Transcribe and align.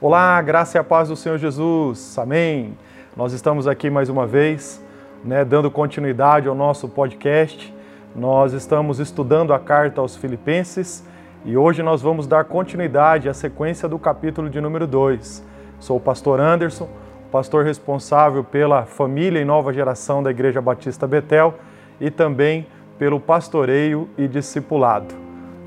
Olá, 0.00 0.42
graça 0.42 0.76
e 0.76 0.80
a 0.80 0.84
paz 0.84 1.08
do 1.08 1.14
Senhor 1.14 1.38
Jesus. 1.38 2.18
Amém. 2.18 2.76
Nós 3.16 3.32
estamos 3.32 3.68
aqui 3.68 3.88
mais 3.88 4.08
uma 4.08 4.26
vez, 4.26 4.84
né, 5.24 5.44
dando 5.44 5.70
continuidade 5.70 6.48
ao 6.48 6.56
nosso 6.56 6.88
podcast. 6.88 7.72
Nós 8.16 8.52
estamos 8.52 8.98
estudando 8.98 9.52
a 9.52 9.60
carta 9.60 10.00
aos 10.00 10.16
Filipenses 10.16 11.06
e 11.44 11.56
hoje 11.56 11.84
nós 11.84 12.02
vamos 12.02 12.26
dar 12.26 12.46
continuidade 12.46 13.28
à 13.28 13.34
sequência 13.34 13.88
do 13.88 13.96
capítulo 14.00 14.50
de 14.50 14.60
número 14.60 14.88
2. 14.88 15.44
Sou 15.78 15.98
o 15.98 16.00
pastor 16.00 16.40
Anderson, 16.40 16.88
pastor 17.30 17.64
responsável 17.64 18.42
pela 18.42 18.86
família 18.86 19.40
e 19.40 19.44
nova 19.44 19.72
geração 19.72 20.20
da 20.20 20.32
Igreja 20.32 20.60
Batista 20.60 21.06
Betel 21.06 21.54
e 22.00 22.10
também 22.10 22.66
pelo 22.98 23.20
pastoreio 23.20 24.08
e 24.18 24.26
discipulado. 24.26 25.14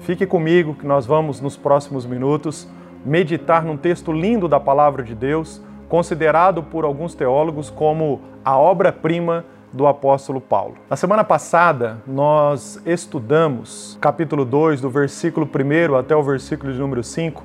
Fique 0.01 0.25
comigo 0.25 0.73
que 0.73 0.85
nós 0.85 1.05
vamos 1.05 1.39
nos 1.39 1.55
próximos 1.55 2.05
minutos 2.05 2.67
meditar 3.05 3.63
num 3.63 3.77
texto 3.77 4.11
lindo 4.11 4.47
da 4.47 4.59
palavra 4.59 5.03
de 5.03 5.15
Deus, 5.15 5.61
considerado 5.87 6.63
por 6.63 6.85
alguns 6.85 7.15
teólogos 7.15 7.69
como 7.69 8.21
a 8.43 8.57
obra-prima 8.57 9.45
do 9.73 9.87
apóstolo 9.87 10.41
Paulo. 10.41 10.75
Na 10.89 10.95
semana 10.95 11.23
passada, 11.23 12.01
nós 12.05 12.81
estudamos 12.85 13.97
capítulo 14.01 14.43
2, 14.43 14.81
do 14.81 14.89
versículo 14.89 15.47
1 15.47 15.95
até 15.95 16.15
o 16.15 16.21
versículo 16.21 16.73
de 16.73 16.79
número 16.79 17.03
5, 17.03 17.43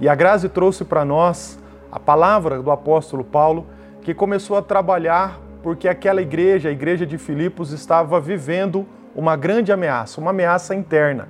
e 0.00 0.08
a 0.08 0.14
Grazi 0.14 0.48
trouxe 0.48 0.84
para 0.84 1.04
nós 1.04 1.58
a 1.90 1.98
palavra 1.98 2.60
do 2.60 2.70
apóstolo 2.70 3.24
Paulo, 3.24 3.66
que 4.02 4.12
começou 4.14 4.56
a 4.56 4.62
trabalhar 4.62 5.40
porque 5.62 5.88
aquela 5.88 6.22
igreja, 6.22 6.68
a 6.68 6.72
igreja 6.72 7.04
de 7.04 7.18
Filipos, 7.18 7.72
estava 7.72 8.20
vivendo 8.20 8.86
uma 9.14 9.36
grande 9.36 9.72
ameaça, 9.72 10.20
uma 10.20 10.30
ameaça 10.30 10.74
interna. 10.74 11.28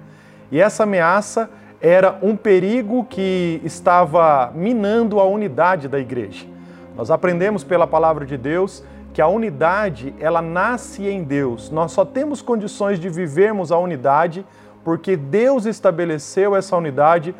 E 0.51 0.61
essa 0.61 0.83
ameaça 0.83 1.51
era 1.81 2.19
um 2.23 2.37
perigo 2.37 3.05
que 3.05 3.61
estava 3.65 4.51
minando 4.55 5.21
a 5.21 5.25
unidade 5.25 5.89
da 5.89 5.99
igreja. 5.99 6.47
Nós 6.97 7.11
aprendemos 7.11 7.63
pela 7.63 7.87
palavra 7.87 8.27
de 8.27 8.37
Deus 8.37 8.83
que 9.13 9.23
a 9.23 9.29
unidade, 9.29 10.15
ela 10.19 10.43
nasce 10.43 11.07
em 11.07 11.23
Deus. 11.23 11.71
Nós 11.71 11.93
só 11.93 12.05
temos 12.05 12.43
condições 12.43 12.99
de 12.99 13.09
vivermos 13.09 13.71
a 13.71 13.79
unidade 13.79 14.45
porque 14.85 15.17
Deus 15.17 15.67
estabeleceu 15.67 16.57
essa 16.57 16.77
unidade 16.77 17.35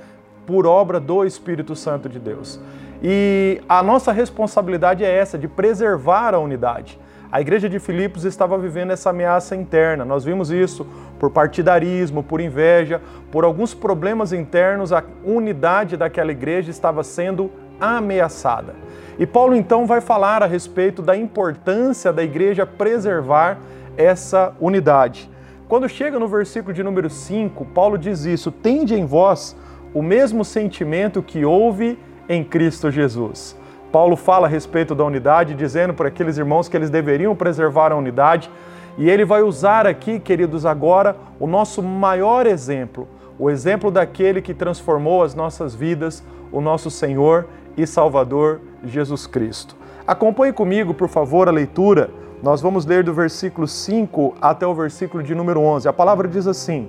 por 0.47 0.67
obra 0.67 0.99
do 1.01 1.25
Espírito 1.25 1.75
Santo 1.75 2.09
de 2.09 2.19
Deus. 2.19 2.61
E 3.03 3.61
a 3.69 3.83
nossa 3.83 4.13
responsabilidade 4.13 5.05
é 5.05 5.11
essa, 5.11 5.39
de 5.39 5.47
preservar 5.47 6.35
a 6.35 6.39
unidade. 6.39 6.99
A 7.31 7.43
igreja 7.43 7.69
de 7.69 7.79
Filipos 7.79 8.25
estava 8.25 8.57
vivendo 8.57 8.91
essa 8.91 9.11
ameaça 9.11 9.55
interna. 9.55 10.03
Nós 10.03 10.25
vimos 10.25 10.51
isso 10.51 10.87
por 11.19 11.31
partidarismo, 11.31 12.23
por 12.23 12.41
inveja, 12.41 13.03
por 13.31 13.45
alguns 13.45 13.75
problemas 13.75 14.33
internos. 14.33 14.95
A 14.95 15.05
unidade 15.23 15.97
daquela 15.97 16.33
igreja 16.33 16.71
estava 16.71 17.05
sendo 17.05 17.51
ameaçada. 17.79 18.75
E 19.19 19.27
Paulo 19.27 19.55
então 19.55 19.87
vai 19.87 20.01
falar 20.01 20.43
a 20.43 20.47
respeito 20.47 21.03
da 21.03 21.15
importância 21.15 22.13
da 22.13 22.23
igreja 22.23 22.65
preservar 22.65 23.59
essa 23.95 24.55
unidade. 24.59 25.29
Quando 25.69 25.87
chega 25.87 26.19
no 26.19 26.29
versículo 26.29 26.73
de 26.73 26.83
número 26.83 27.11
5, 27.11 27.63
Paulo 27.67 27.99
diz 27.99 28.25
isso: 28.25 28.51
Tende 28.51 28.95
em 28.95 29.05
vós 29.05 29.55
o 29.93 30.03
mesmo 30.03 30.47
sentimento 30.47 31.23
que 31.23 31.45
houve 31.45 31.99
em 32.27 32.43
Cristo 32.43 32.91
Jesus. 32.91 33.55
Paulo 33.91 34.17
fala 34.17 34.47
a 34.47 34.51
respeito 34.51 34.95
da 34.95 35.05
unidade, 35.05 35.55
dizendo 35.55 35.95
para 35.95 36.09
aqueles 36.09 36.37
irmãos 36.37 36.69
que 36.69 36.77
eles 36.77 36.91
deveriam 36.91 37.35
preservar 37.35 37.91
a 37.91 37.97
unidade, 37.97 38.51
e 38.99 39.09
ele 39.09 39.25
vai 39.25 39.43
usar 39.43 39.87
aqui, 39.87 40.21
queridos, 40.21 40.67
agora 40.67 41.17
o 41.41 41.47
nosso 41.47 41.83
maior 41.83 42.47
exemplo, 42.47 43.09
o 43.39 43.49
exemplo 43.49 43.91
daquele 43.91 44.43
que 44.43 44.53
transformou 44.53 45.23
as 45.23 45.35
nossas 45.35 45.75
vidas, 45.75 46.23
o 46.53 46.61
nosso 46.61 46.91
Senhor 46.91 47.47
e 47.77 47.87
Salvador 47.87 48.61
Jesus 48.85 49.27
Cristo. 49.27 49.77
Acompanhe 50.07 50.53
comigo, 50.53 50.93
por 50.93 51.09
favor, 51.09 51.49
a 51.49 51.53
leitura. 51.53 52.11
Nós 52.43 52.61
vamos 52.61 52.85
ler 52.85 53.05
do 53.05 53.15
versículo 53.15 53.67
5 53.67 54.35
até 54.41 54.67
o 54.67 54.75
versículo 54.75 55.23
de 55.23 55.35
número 55.35 55.61
11. 55.61 55.89
A 55.89 55.93
palavra 55.93 56.27
diz 56.27 56.47
assim: 56.47 56.89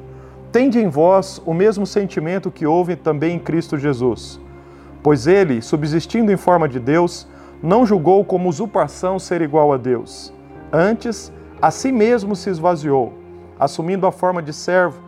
Tende 0.51 0.79
em 0.79 0.87
vós 0.87 1.41
o 1.45 1.53
mesmo 1.53 1.85
sentimento 1.85 2.49
que 2.49 2.65
houve 2.65 2.95
também 2.95 3.35
em 3.35 3.39
Cristo 3.39 3.77
Jesus 3.77 4.39
Pois 5.01 5.27
ele, 5.27 5.61
subsistindo 5.61 6.31
em 6.31 6.37
forma 6.37 6.67
de 6.67 6.79
Deus, 6.79 7.27
não 7.63 7.85
julgou 7.85 8.23
como 8.25 8.49
usurpação 8.49 9.17
ser 9.17 9.41
igual 9.41 9.71
a 9.71 9.77
Deus. 9.77 10.33
Antes, 10.71 11.31
a 11.61 11.71
si 11.71 11.91
mesmo 11.91 12.35
se 12.35 12.49
esvaziou, 12.49 13.13
assumindo 13.57 14.05
a 14.05 14.11
forma 14.11 14.41
de 14.41 14.51
servo, 14.51 15.01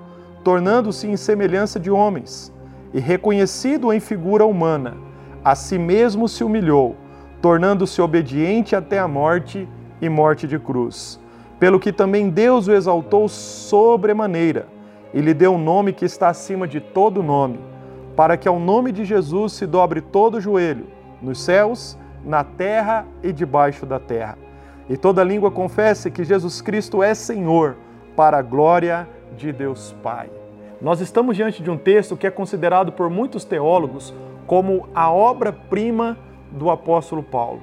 tornando-se 0.44 1.08
em 1.08 1.18
semelhança 1.18 1.80
de 1.80 1.92
homens, 1.92 2.54
e 2.94 3.00
reconhecido 3.00 3.92
em 3.92 4.00
figura 4.00 4.46
humana, 4.46 4.96
a 5.44 5.56
si 5.56 5.78
mesmo 5.78 6.28
se 6.28 6.44
humilhou, 6.44 6.96
tornando-se 7.42 8.02
obediente 8.02 8.76
até 8.76 9.00
a 9.00 9.08
morte 9.08 9.68
e 10.02 10.10
morte 10.10 10.48
de 10.48 10.58
cruz. 10.58 11.20
Pelo 11.60 11.80
que 11.80 11.92
também 11.92 12.30
Deus 12.30 12.68
o 12.68 12.74
exaltou 12.74 13.28
sobremaneira, 13.28 14.68
e 15.14 15.20
lhe 15.20 15.34
deu 15.34 15.54
um 15.54 15.62
nome 15.62 15.94
que 15.94 16.06
está 16.06 16.30
acima 16.30 16.68
de 16.68 16.80
todo 16.80 17.22
nome 17.22 17.71
para 18.16 18.38
que 18.38 18.48
ao 18.48 18.60
nome 18.60 18.92
de 18.92 19.06
Jesus 19.06 19.54
se 19.54 19.66
dobre 19.66 20.02
todo 20.02 20.36
o 20.36 20.42
joelho, 20.42 20.88
nos 21.22 21.42
céus, 21.42 21.98
na 22.24 22.44
terra 22.44 23.06
e 23.24 23.32
debaixo 23.32 23.86
da 23.86 24.00
terra. 24.00 24.38
E 24.90 24.98
toda 24.98 25.24
língua 25.24 25.50
confesse 25.50 26.12
que 26.12 26.24
Jesus 26.24 26.62
Cristo 26.62 27.02
é 27.02 27.14
Senhor, 27.14 27.78
para 28.16 28.38
a 28.38 28.42
glória 28.42 29.08
de 29.38 29.52
Deus 29.52 29.96
Pai. 30.04 30.30
Nós 30.82 31.00
estamos 31.00 31.36
diante 31.36 31.64
de 31.64 31.70
um 31.70 31.78
texto 31.78 32.18
que 32.18 32.28
é 32.28 32.32
considerado 32.32 32.92
por 32.92 33.10
muitos 33.10 33.46
teólogos 33.46 34.14
como 34.46 34.90
a 34.94 35.12
obra-prima 35.12 36.18
do 36.52 36.70
apóstolo 36.70 37.24
Paulo. 37.24 37.62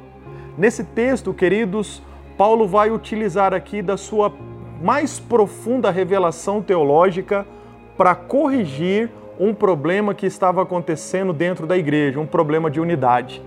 Nesse 0.56 0.82
texto, 0.82 1.34
queridos, 1.34 2.03
Paulo 2.37 2.66
vai 2.66 2.91
utilizar 2.91 3.53
aqui 3.53 3.82
da 3.82 3.97
sua 3.97 4.32
mais 4.81 5.19
profunda 5.19 5.91
revelação 5.91 6.62
teológica 6.62 7.47
para 7.97 8.14
corrigir 8.14 9.10
um 9.38 9.54
problema 9.54 10.15
que 10.15 10.26
estava 10.26 10.62
acontecendo 10.62 11.32
dentro 11.32 11.66
da 11.66 11.76
igreja, 11.76 12.19
um 12.19 12.26
problema 12.26 12.71
de 12.71 12.81
unidade. 12.81 13.43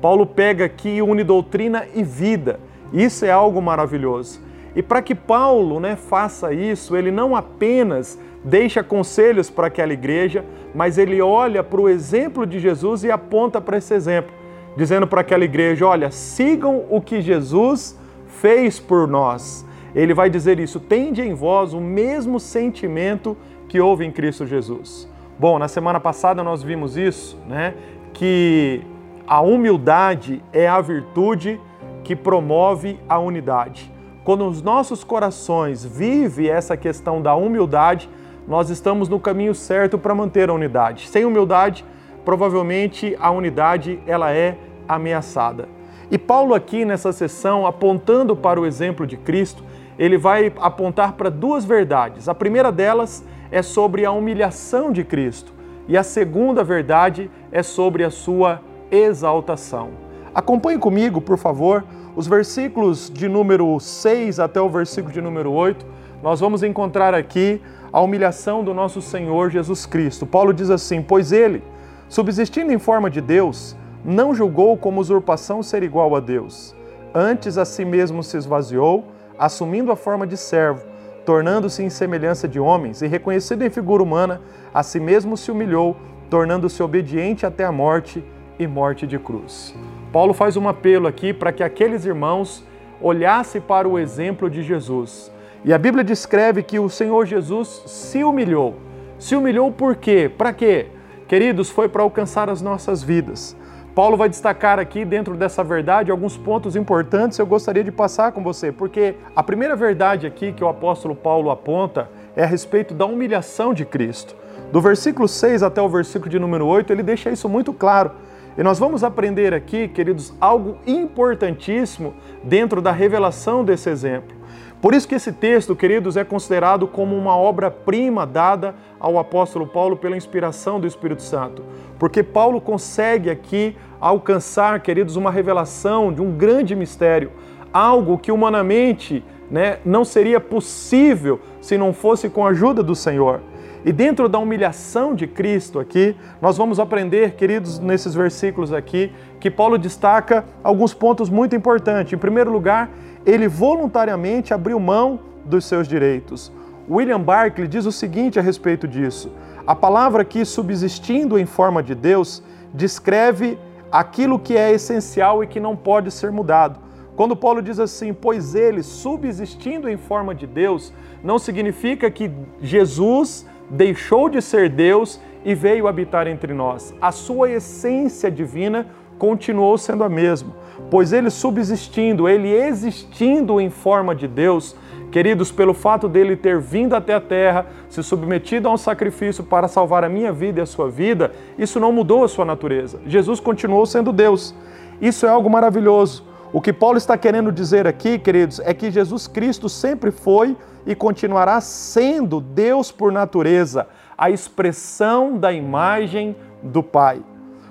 Paulo 0.00 0.26
pega 0.26 0.64
aqui 0.64 1.00
une 1.02 1.22
doutrina 1.22 1.84
e 1.94 2.02
vida. 2.02 2.60
Isso 2.92 3.24
é 3.24 3.30
algo 3.30 3.60
maravilhoso. 3.60 4.40
E 4.74 4.82
para 4.82 5.02
que 5.02 5.14
Paulo 5.14 5.78
né, 5.78 5.96
faça 5.96 6.52
isso, 6.52 6.96
ele 6.96 7.10
não 7.10 7.36
apenas 7.36 8.18
deixa 8.44 8.82
conselhos 8.82 9.50
para 9.50 9.66
aquela 9.66 9.92
igreja, 9.92 10.44
mas 10.74 10.98
ele 10.98 11.20
olha 11.20 11.62
para 11.62 11.80
o 11.80 11.88
exemplo 11.88 12.46
de 12.46 12.58
Jesus 12.58 13.04
e 13.04 13.10
aponta 13.10 13.60
para 13.60 13.76
esse 13.76 13.94
exemplo, 13.94 14.32
dizendo 14.76 15.06
para 15.06 15.20
aquela 15.20 15.44
igreja: 15.44 15.86
olha, 15.86 16.10
sigam 16.10 16.84
o 16.90 17.00
que 17.00 17.20
Jesus 17.20 17.98
fez 18.26 18.80
por 18.80 19.06
nós. 19.06 19.64
Ele 19.94 20.14
vai 20.14 20.30
dizer 20.30 20.58
isso: 20.58 20.80
tende 20.80 21.22
em 21.22 21.34
vós 21.34 21.74
o 21.74 21.80
mesmo 21.80 22.40
sentimento 22.40 23.36
que 23.68 23.80
houve 23.80 24.04
em 24.04 24.10
Cristo 24.10 24.46
Jesus. 24.46 25.11
Bom, 25.42 25.58
na 25.58 25.66
semana 25.66 25.98
passada 25.98 26.40
nós 26.44 26.62
vimos 26.62 26.96
isso, 26.96 27.36
né? 27.48 27.74
Que 28.12 28.80
a 29.26 29.40
humildade 29.40 30.40
é 30.52 30.68
a 30.68 30.80
virtude 30.80 31.60
que 32.04 32.14
promove 32.14 33.00
a 33.08 33.18
unidade. 33.18 33.92
Quando 34.22 34.46
os 34.46 34.62
nossos 34.62 35.02
corações 35.02 35.84
vivem 35.84 36.48
essa 36.48 36.76
questão 36.76 37.20
da 37.20 37.34
humildade, 37.34 38.08
nós 38.46 38.70
estamos 38.70 39.08
no 39.08 39.18
caminho 39.18 39.52
certo 39.52 39.98
para 39.98 40.14
manter 40.14 40.48
a 40.48 40.54
unidade. 40.54 41.08
Sem 41.08 41.24
humildade, 41.24 41.84
provavelmente 42.24 43.16
a 43.18 43.32
unidade 43.32 43.98
ela 44.06 44.30
é 44.30 44.56
ameaçada. 44.86 45.68
E 46.08 46.16
Paulo 46.16 46.54
aqui 46.54 46.84
nessa 46.84 47.12
sessão, 47.12 47.66
apontando 47.66 48.36
para 48.36 48.60
o 48.60 48.64
exemplo 48.64 49.04
de 49.04 49.16
Cristo, 49.16 49.64
ele 49.98 50.16
vai 50.16 50.52
apontar 50.60 51.14
para 51.14 51.28
duas 51.28 51.64
verdades. 51.64 52.28
A 52.28 52.34
primeira 52.34 52.70
delas 52.70 53.24
é 53.52 53.62
sobre 53.62 54.06
a 54.06 54.10
humilhação 54.10 54.90
de 54.90 55.04
Cristo 55.04 55.52
e 55.86 55.96
a 55.96 56.02
segunda 56.02 56.64
verdade 56.64 57.30
é 57.52 57.62
sobre 57.62 58.02
a 58.02 58.10
sua 58.10 58.62
exaltação. 58.90 59.90
Acompanhe 60.34 60.78
comigo, 60.78 61.20
por 61.20 61.36
favor, 61.36 61.84
os 62.16 62.26
versículos 62.26 63.10
de 63.10 63.28
número 63.28 63.78
6 63.78 64.40
até 64.40 64.60
o 64.60 64.70
versículo 64.70 65.12
de 65.12 65.20
número 65.20 65.52
8. 65.52 65.84
Nós 66.22 66.40
vamos 66.40 66.62
encontrar 66.62 67.14
aqui 67.14 67.60
a 67.92 68.00
humilhação 68.00 68.64
do 68.64 68.72
nosso 68.72 69.02
Senhor 69.02 69.50
Jesus 69.50 69.84
Cristo. 69.84 70.24
Paulo 70.24 70.54
diz 70.54 70.70
assim: 70.70 71.02
Pois 71.02 71.32
ele, 71.32 71.62
subsistindo 72.08 72.72
em 72.72 72.78
forma 72.78 73.10
de 73.10 73.20
Deus, 73.20 73.76
não 74.02 74.34
julgou 74.34 74.76
como 74.78 75.00
usurpação 75.00 75.62
ser 75.62 75.82
igual 75.82 76.16
a 76.16 76.20
Deus. 76.20 76.74
Antes 77.14 77.58
a 77.58 77.66
si 77.66 77.84
mesmo 77.84 78.22
se 78.22 78.38
esvaziou, 78.38 79.04
assumindo 79.38 79.92
a 79.92 79.96
forma 79.96 80.26
de 80.26 80.36
servo 80.36 80.91
tornando-se 81.24 81.82
em 81.82 81.90
semelhança 81.90 82.48
de 82.48 82.58
homens, 82.58 83.02
e 83.02 83.06
reconhecido 83.06 83.62
em 83.62 83.70
figura 83.70 84.02
humana, 84.02 84.40
a 84.72 84.82
si 84.82 84.98
mesmo 84.98 85.36
se 85.36 85.50
humilhou, 85.50 85.96
tornando-se 86.28 86.82
obediente 86.82 87.46
até 87.46 87.64
a 87.64 87.72
morte 87.72 88.24
e 88.58 88.66
morte 88.66 89.06
de 89.06 89.18
cruz. 89.18 89.74
Paulo 90.12 90.34
faz 90.34 90.56
um 90.56 90.68
apelo 90.68 91.06
aqui 91.06 91.32
para 91.32 91.52
que 91.52 91.62
aqueles 91.62 92.04
irmãos 92.04 92.64
olhassem 93.00 93.60
para 93.60 93.88
o 93.88 93.98
exemplo 93.98 94.48
de 94.48 94.62
Jesus. 94.62 95.32
E 95.64 95.72
a 95.72 95.78
Bíblia 95.78 96.02
descreve 96.02 96.62
que 96.62 96.78
o 96.78 96.88
Senhor 96.88 97.24
Jesus 97.26 97.82
se 97.86 98.24
humilhou. 98.24 98.76
Se 99.18 99.36
humilhou 99.36 99.70
por 99.70 99.96
quê? 99.96 100.30
Para 100.36 100.52
quê? 100.52 100.86
Queridos, 101.28 101.70
foi 101.70 101.88
para 101.88 102.02
alcançar 102.02 102.50
as 102.50 102.60
nossas 102.60 103.02
vidas. 103.02 103.56
Paulo 103.94 104.16
vai 104.16 104.26
destacar 104.26 104.78
aqui, 104.78 105.04
dentro 105.04 105.36
dessa 105.36 105.62
verdade, 105.62 106.10
alguns 106.10 106.34
pontos 106.34 106.76
importantes 106.76 107.38
eu 107.38 107.44
gostaria 107.44 107.84
de 107.84 107.92
passar 107.92 108.32
com 108.32 108.42
você, 108.42 108.72
porque 108.72 109.16
a 109.36 109.42
primeira 109.42 109.76
verdade 109.76 110.26
aqui 110.26 110.50
que 110.50 110.64
o 110.64 110.68
apóstolo 110.68 111.14
Paulo 111.14 111.50
aponta 111.50 112.08
é 112.34 112.42
a 112.42 112.46
respeito 112.46 112.94
da 112.94 113.04
humilhação 113.04 113.74
de 113.74 113.84
Cristo. 113.84 114.34
Do 114.72 114.80
versículo 114.80 115.28
6 115.28 115.62
até 115.62 115.82
o 115.82 115.90
versículo 115.90 116.30
de 116.30 116.38
número 116.38 116.66
8, 116.66 116.90
ele 116.90 117.02
deixa 117.02 117.28
isso 117.28 117.50
muito 117.50 117.70
claro. 117.74 118.12
E 118.56 118.62
nós 118.62 118.78
vamos 118.78 119.04
aprender 119.04 119.52
aqui, 119.52 119.86
queridos, 119.88 120.32
algo 120.40 120.78
importantíssimo 120.86 122.14
dentro 122.42 122.80
da 122.80 122.92
revelação 122.92 123.62
desse 123.62 123.90
exemplo. 123.90 124.34
Por 124.82 124.94
isso 124.94 125.06
que 125.06 125.14
esse 125.14 125.30
texto, 125.30 125.76
queridos, 125.76 126.16
é 126.16 126.24
considerado 126.24 126.88
como 126.88 127.16
uma 127.16 127.36
obra-prima 127.36 128.26
dada 128.26 128.74
ao 128.98 129.16
apóstolo 129.16 129.64
Paulo 129.64 129.96
pela 129.96 130.16
inspiração 130.16 130.80
do 130.80 130.88
Espírito 130.88 131.22
Santo. 131.22 131.62
Porque 132.00 132.20
Paulo 132.20 132.60
consegue 132.60 133.30
aqui 133.30 133.76
alcançar, 134.00 134.80
queridos, 134.80 135.14
uma 135.14 135.30
revelação 135.30 136.12
de 136.12 136.20
um 136.20 136.32
grande 136.36 136.74
mistério, 136.74 137.30
algo 137.72 138.18
que 138.18 138.32
humanamente 138.32 139.24
né, 139.48 139.78
não 139.84 140.04
seria 140.04 140.40
possível 140.40 141.38
se 141.60 141.78
não 141.78 141.92
fosse 141.92 142.28
com 142.28 142.44
a 142.44 142.50
ajuda 142.50 142.82
do 142.82 142.96
Senhor. 142.96 143.40
E 143.84 143.92
dentro 143.92 144.28
da 144.28 144.38
humilhação 144.38 145.14
de 145.14 145.26
Cristo 145.26 145.80
aqui, 145.80 146.16
nós 146.40 146.56
vamos 146.56 146.78
aprender, 146.78 147.32
queridos, 147.32 147.80
nesses 147.80 148.14
versículos 148.14 148.72
aqui, 148.72 149.12
que 149.40 149.50
Paulo 149.50 149.76
destaca 149.76 150.44
alguns 150.62 150.94
pontos 150.94 151.28
muito 151.28 151.56
importantes. 151.56 152.12
Em 152.12 152.18
primeiro 152.18 152.52
lugar, 152.52 152.90
ele 153.26 153.48
voluntariamente 153.48 154.54
abriu 154.54 154.78
mão 154.78 155.18
dos 155.44 155.64
seus 155.64 155.88
direitos. 155.88 156.52
William 156.88 157.20
Barclay 157.20 157.66
diz 157.66 157.84
o 157.84 157.92
seguinte 157.92 158.38
a 158.38 158.42
respeito 158.42 158.86
disso: 158.86 159.32
a 159.66 159.74
palavra 159.74 160.22
aqui, 160.22 160.44
subsistindo 160.44 161.38
em 161.38 161.46
forma 161.46 161.82
de 161.82 161.94
Deus, 161.94 162.42
descreve 162.72 163.58
aquilo 163.90 164.38
que 164.38 164.56
é 164.56 164.72
essencial 164.72 165.42
e 165.42 165.46
que 165.46 165.60
não 165.60 165.76
pode 165.76 166.10
ser 166.10 166.30
mudado. 166.30 166.80
Quando 167.14 167.36
Paulo 167.36 167.60
diz 167.60 167.78
assim, 167.78 168.14
pois 168.14 168.54
ele, 168.54 168.82
subsistindo 168.82 169.88
em 169.88 169.98
forma 169.98 170.34
de 170.34 170.46
Deus, 170.46 170.92
não 171.22 171.38
significa 171.38 172.10
que 172.10 172.30
Jesus 172.60 173.46
deixou 173.72 174.28
de 174.28 174.40
ser 174.40 174.68
Deus 174.68 175.20
e 175.44 175.54
veio 175.54 175.88
habitar 175.88 176.28
entre 176.28 176.54
nós. 176.54 176.94
A 177.00 177.10
sua 177.10 177.50
essência 177.50 178.30
divina 178.30 178.86
continuou 179.18 179.76
sendo 179.76 180.04
a 180.04 180.08
mesma 180.08 180.62
pois 180.92 181.12
ele 181.12 181.30
subsistindo, 181.30 182.28
ele 182.28 182.52
existindo 182.52 183.58
em 183.60 183.70
forma 183.70 184.14
de 184.14 184.28
Deus, 184.28 184.76
queridos, 185.10 185.50
pelo 185.50 185.72
fato 185.72 186.08
dele 186.08 186.36
ter 186.36 186.60
vindo 186.60 186.94
até 186.94 187.14
a 187.14 187.20
terra, 187.20 187.66
se 187.88 188.02
submetido 188.02 188.68
a 188.68 188.72
um 188.72 188.76
sacrifício 188.76 189.44
para 189.44 189.68
salvar 189.68 190.04
a 190.04 190.08
minha 190.08 190.32
vida 190.32 190.60
e 190.60 190.62
a 190.62 190.66
sua 190.66 190.90
vida, 190.90 191.32
isso 191.58 191.80
não 191.80 191.92
mudou 191.92 192.24
a 192.24 192.28
sua 192.28 192.44
natureza. 192.44 193.00
Jesus 193.06 193.40
continuou 193.40 193.86
sendo 193.86 194.12
Deus. 194.12 194.54
Isso 195.00 195.26
é 195.26 195.28
algo 195.28 195.48
maravilhoso. 195.48 196.24
O 196.52 196.60
que 196.60 196.70
Paulo 196.70 196.98
está 196.98 197.16
querendo 197.16 197.50
dizer 197.50 197.86
aqui, 197.86 198.18
queridos, 198.18 198.60
é 198.60 198.74
que 198.74 198.90
Jesus 198.90 199.26
Cristo 199.26 199.70
sempre 199.70 200.10
foi 200.10 200.54
e 200.84 200.94
continuará 200.94 201.58
sendo 201.62 202.42
Deus 202.42 202.92
por 202.92 203.10
natureza, 203.10 203.86
a 204.18 204.28
expressão 204.28 205.38
da 205.38 205.50
imagem 205.50 206.36
do 206.62 206.82
Pai. 206.82 207.22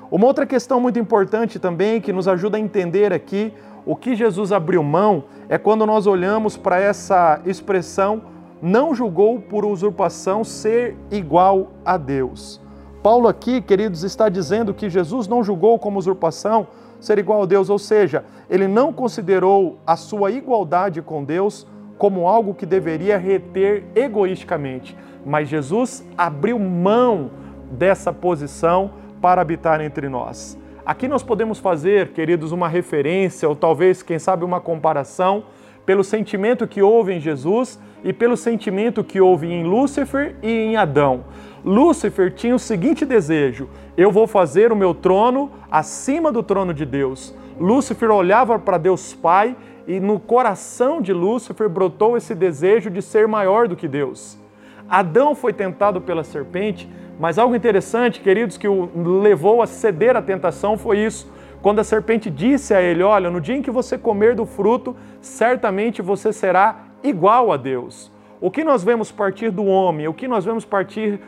Uma 0.10 0.26
outra 0.26 0.48
questão 0.48 0.82
muito 0.82 0.98
importante 0.98 1.60
também 1.60 2.02
que 2.02 2.12
nos 2.12 2.28
ajuda 2.28 2.58
a 2.58 2.60
entender 2.60 3.14
aqui 3.14 3.54
o 3.86 3.96
que 3.96 4.16
Jesus 4.16 4.52
abriu 4.52 4.82
mão 4.82 5.26
é 5.48 5.60
quando 5.60 5.86
nós 5.86 6.08
olhamos 6.08 6.58
para 6.58 6.80
essa 6.80 7.40
expressão 7.46 8.24
não 8.64 8.96
julgou 8.96 9.40
por 9.40 9.64
usurpação 9.64 10.44
ser 10.44 10.98
igual 11.12 11.72
a 11.86 11.98
Deus. 11.98 12.60
Paulo 13.04 13.28
aqui, 13.28 13.62
queridos, 13.62 14.04
está 14.04 14.28
dizendo 14.28 14.74
que 14.74 14.90
Jesus 14.90 15.28
não 15.28 15.44
julgou 15.44 15.78
como 15.78 16.00
usurpação 16.00 16.68
ser 17.02 17.20
igual 17.20 17.44
a 17.44 17.46
Deus, 17.46 17.70
ou 17.70 17.78
seja, 17.78 18.24
ele 18.50 18.68
não 18.68 18.94
considerou 18.94 19.80
a 19.86 19.98
sua 19.98 20.32
igualdade 20.32 21.02
com 21.02 21.24
Deus 21.24 21.68
como 21.98 22.28
algo 22.28 22.54
que 22.54 22.66
deveria 22.66 23.18
reter 23.18 23.84
egoisticamente, 23.94 24.96
mas 25.26 25.50
Jesus 25.50 26.06
abriu 26.18 26.58
mão 26.58 27.32
dessa 27.72 28.14
posição 28.14 28.92
para 29.22 29.42
habitar 29.42 29.82
entre 29.82 30.08
nós. 30.08 30.58
Aqui 30.86 31.08
nós 31.08 31.22
podemos 31.22 31.60
fazer, 31.60 32.10
queridos, 32.10 32.52
uma 32.52 32.68
referência 32.68 33.48
ou 33.48 33.56
talvez, 33.56 34.02
quem 34.02 34.18
sabe, 34.18 34.44
uma 34.44 34.60
comparação 34.60 35.44
pelo 35.86 36.04
sentimento 36.04 36.68
que 36.68 36.82
houve 36.82 37.14
em 37.14 37.20
Jesus 37.20 37.80
e 38.04 38.12
pelo 38.14 38.38
sentimento 38.38 39.04
que 39.04 39.22
houve 39.22 39.48
em 39.48 39.64
Lúcifer 39.64 40.36
e 40.42 40.50
em 40.50 40.78
Adão. 40.78 41.26
Lúcifer 41.64 42.32
tinha 42.34 42.56
o 42.56 42.60
seguinte 42.60 43.06
desejo: 43.06 43.70
eu 43.96 44.12
vou 44.12 44.28
fazer 44.28 44.72
o 44.72 44.76
meu 44.76 44.94
trono 44.94 45.52
acima 45.70 46.32
do 46.32 46.42
trono 46.42 46.74
de 46.74 46.86
Deus. 46.86 47.36
Lúcifer 47.60 48.10
olhava 48.10 48.58
para 48.58 48.78
Deus 48.78 49.14
Pai 49.14 49.56
e 49.88 50.00
no 50.00 50.20
coração 50.20 51.02
de 51.02 51.14
Lúcifer 51.14 51.70
brotou 51.70 52.18
esse 52.18 52.34
desejo 52.34 52.90
de 52.90 53.02
ser 53.02 53.28
maior 53.28 53.68
do 53.68 53.76
que 53.76 53.88
Deus. 53.88 54.40
Adão 54.90 55.36
foi 55.36 55.54
tentado 55.54 56.02
pela 56.02 56.24
serpente 56.24 56.90
mas 57.22 57.38
algo 57.38 57.56
interessante, 57.56 58.20
queridos, 58.20 58.58
que 58.58 58.68
o 58.68 58.90
levou 59.22 59.62
a 59.62 59.68
ceder 59.68 60.18
à 60.18 60.24
tentação 60.24 60.76
foi 60.76 60.98
isso. 60.98 61.32
Quando 61.62 61.80
a 61.80 61.84
serpente 61.84 62.30
disse 62.30 62.74
a 62.74 62.82
ele: 62.82 63.04
Olha, 63.04 63.30
no 63.30 63.40
dia 63.40 63.56
em 63.56 63.62
que 63.62 63.72
você 63.72 63.98
comer 63.98 64.36
do 64.36 64.46
fruto, 64.46 64.96
certamente 65.22 66.02
você 66.02 66.34
será 66.34 66.86
igual 67.04 67.52
a 67.52 67.58
Deus. 67.58 68.12
O 68.40 68.50
que 68.50 68.64
nós 68.64 68.84
vemos 68.84 69.12
partir 69.12 69.52
do 69.52 69.66
homem, 69.66 70.08
o 70.08 70.14
que 70.14 70.28
nós 70.28 70.44
vemos 70.44 70.66
partir 70.66 71.20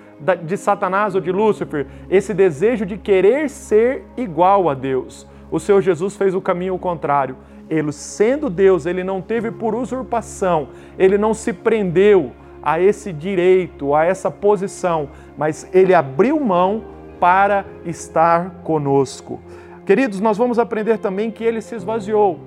de 0.43 0.57
Satanás 0.57 1.13
ou 1.13 1.21
de 1.21 1.31
Lúcifer? 1.31 1.85
Esse 2.09 2.33
desejo 2.33 2.87
de 2.87 2.97
querer 2.97 3.49
ser 3.49 4.03
igual 4.17 4.67
a 4.67 4.73
Deus. 4.73 5.27
O 5.51 5.59
Senhor 5.59 5.81
Jesus 5.81 6.15
fez 6.15 6.33
o 6.33 6.41
caminho 6.41 6.77
contrário. 6.79 7.37
Ele, 7.69 7.91
sendo 7.91 8.49
Deus, 8.49 8.87
ele 8.87 9.03
não 9.03 9.21
teve 9.21 9.51
por 9.51 9.75
usurpação, 9.75 10.69
ele 10.97 11.17
não 11.17 11.33
se 11.33 11.53
prendeu 11.53 12.31
a 12.61 12.79
esse 12.79 13.13
direito, 13.13 13.93
a 13.93 14.05
essa 14.05 14.31
posição, 14.31 15.09
mas 15.37 15.69
ele 15.71 15.93
abriu 15.93 16.39
mão 16.39 16.83
para 17.19 17.65
estar 17.85 18.61
conosco. 18.63 19.39
Queridos, 19.85 20.21
nós 20.21 20.37
vamos 20.37 20.57
aprender 20.57 20.97
também 20.97 21.29
que 21.29 21.43
ele 21.43 21.61
se 21.61 21.75
esvaziou. 21.75 22.39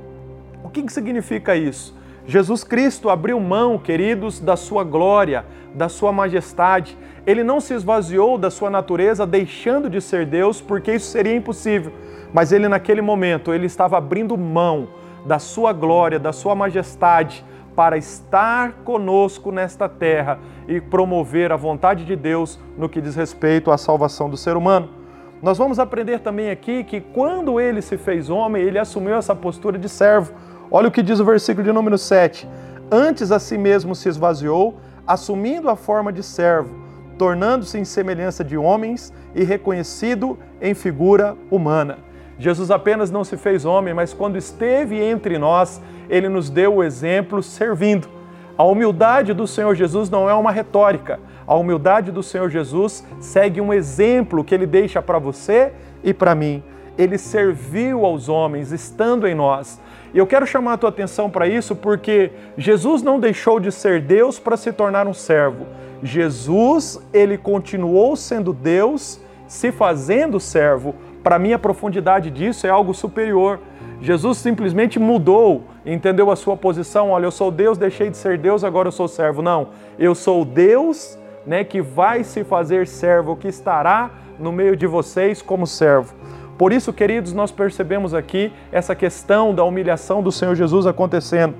O 0.65 0.71
que, 0.71 0.83
que 0.83 0.93
significa 0.93 1.55
isso? 1.55 1.95
Jesus 2.27 2.65
Cristo 2.65 3.11
abriu 3.11 3.39
mão, 3.39 3.79
queridos, 3.79 4.41
da 4.41 4.57
sua 4.57 4.83
glória, 4.83 5.45
da 5.75 5.89
sua 5.89 6.11
majestade. 6.13 6.97
Ele 7.27 7.45
não 7.45 7.61
se 7.61 7.75
esvaziou 7.75 8.39
da 8.39 8.51
sua 8.51 8.71
natureza, 8.71 9.27
deixando 9.27 9.91
de 9.91 10.01
ser 10.01 10.25
Deus, 10.25 10.63
porque 10.63 10.95
isso 10.95 11.09
seria 11.09 11.37
impossível. 11.37 11.93
Mas 12.33 12.53
ele, 12.53 12.69
naquele 12.69 13.03
momento, 13.03 13.53
ele 13.53 13.67
estava 13.67 13.99
abrindo 13.99 14.37
mão 14.37 14.89
da 15.27 15.39
sua 15.39 15.75
glória, 15.75 16.19
da 16.19 16.33
sua 16.33 16.55
majestade, 16.55 17.45
para 17.77 17.99
estar 17.99 18.73
conosco 18.85 19.53
nesta 19.53 19.89
terra 19.89 20.39
e 20.67 20.81
promover 20.81 21.53
a 21.53 21.57
vontade 21.57 22.07
de 22.07 22.17
Deus 22.17 22.59
no 22.79 22.89
que 22.89 23.03
diz 23.03 23.15
respeito 23.15 23.71
à 23.71 23.77
salvação 23.77 24.31
do 24.31 24.39
ser 24.39 24.57
humano. 24.57 24.96
Nós 25.43 25.59
vamos 25.59 25.79
aprender 25.79 26.21
também 26.21 26.51
aqui 26.51 26.83
que 26.83 27.01
quando 27.01 27.61
ele 27.61 27.83
se 27.83 27.99
fez 27.99 28.31
homem, 28.31 28.63
ele 28.63 28.79
assumiu 28.79 29.15
essa 29.15 29.35
postura 29.35 29.79
de 29.79 29.89
servo. 29.89 30.33
Olha 30.71 30.89
o 30.89 30.91
que 30.91 31.03
diz 31.03 31.21
o 31.21 31.25
versículo 31.25 31.63
de 31.63 31.73
número 31.73 31.99
7. 31.99 32.49
Antes 32.91 33.31
a 33.31 33.39
si 33.39 33.59
mesmo 33.59 33.95
se 33.95 34.09
esvaziou, 34.09 34.79
assumindo 35.07 35.69
a 35.69 35.77
forma 35.77 36.11
de 36.11 36.23
servo, 36.23 36.75
tornando-se 37.19 37.79
em 37.79 37.85
semelhança 37.85 38.43
de 38.43 38.57
homens 38.57 39.13
e 39.35 39.45
reconhecido 39.45 40.39
em 40.61 40.73
figura 40.73 41.37
humana. 41.51 41.99
Jesus 42.39 42.71
apenas 42.71 43.11
não 43.11 43.23
se 43.23 43.37
fez 43.37 43.65
homem, 43.65 43.93
mas 43.93 44.15
quando 44.15 44.37
esteve 44.37 44.99
entre 45.03 45.39
nós, 45.39 45.81
ele 46.09 46.29
nos 46.29 46.49
deu 46.49 46.77
o 46.77 46.85
exemplo 46.85 47.43
servindo. 47.43 48.09
A 48.57 48.65
humildade 48.65 49.35
do 49.35 49.47
Senhor 49.47 49.75
Jesus 49.75 50.09
não 50.09 50.31
é 50.31 50.35
uma 50.35 50.51
retórica. 50.51 51.21
A 51.47 51.55
humildade 51.55 52.11
do 52.11 52.23
Senhor 52.23 52.51
Jesus 52.51 53.05
segue 53.21 53.61
um 53.61 53.73
exemplo 53.73 54.43
que 54.43 54.55
ele 54.55 54.67
deixa 54.67 55.01
para 55.01 55.19
você 55.19 55.73
e 56.03 56.13
para 56.13 56.35
mim. 56.35 56.63
Ele 56.99 57.19
serviu 57.19 58.05
aos 58.05 58.29
homens, 58.29 58.73
estando 58.73 59.27
em 59.27 59.35
nós. 59.35 59.81
E 60.15 60.19
eu 60.19 60.27
quero 60.27 60.47
chamar 60.47 60.75
a 60.75 60.79
tua 60.79 60.89
atenção 60.89 61.29
para 61.29 61.47
isso 61.47 61.77
porque 61.77 62.33
Jesus 62.57 63.03
não 63.03 63.21
deixou 63.21 63.61
de 63.61 63.71
ser 63.71 64.01
Deus 64.01 64.39
para 64.39 64.57
se 64.57 64.73
tornar 64.73 65.07
um 65.07 65.15
servo. 65.15 65.67
Jesus, 66.03 67.01
ele 67.13 67.37
continuou 67.39 68.17
sendo 68.17 68.53
Deus, 68.53 69.21
se 69.47 69.71
fazendo 69.71 70.41
servo 70.41 70.95
para 71.27 71.41
mim, 71.41 71.53
a 71.53 71.59
profundidade 71.59 72.31
disso 72.31 72.69
é 72.69 72.71
algo 72.71 72.95
superior. 72.95 73.59
Jesus 74.01 74.39
simplesmente 74.39 74.97
mudou, 74.97 75.65
entendeu 75.85 76.31
a 76.31 76.37
sua 76.37 76.57
posição. 76.57 77.11
Olha, 77.11 77.27
eu 77.27 77.33
sou 77.33 77.51
Deus, 77.51 77.77
deixei 77.77 78.11
de 78.11 78.17
ser 78.17 78.39
Deus, 78.39 78.63
agora 78.63 78.87
eu 78.87 78.93
sou 78.93 79.09
servo. 79.09 79.43
Não, 79.43 79.71
eu 79.99 80.15
sou 80.15 80.45
Deus, 80.45 81.19
né, 81.47 81.65
que 81.65 81.81
vai 81.81 82.25
se 82.25 82.43
fazer 82.43 82.87
servo, 82.87 83.37
que 83.37 83.49
estará 83.49 84.11
no 84.39 84.53
meio 84.53 84.77
de 84.77 84.87
vocês 84.87 85.41
como 85.41 85.67
servo. 85.67 86.15
Por 86.59 86.73
isso, 86.73 86.93
queridos, 86.93 87.33
nós 87.33 87.53
percebemos 87.53 88.15
aqui 88.15 88.53
essa 88.73 88.95
questão 88.95 89.55
da 89.55 89.63
humilhação 89.63 90.23
do 90.23 90.33
Senhor 90.33 90.55
Jesus 90.55 90.87
acontecendo. 90.87 91.55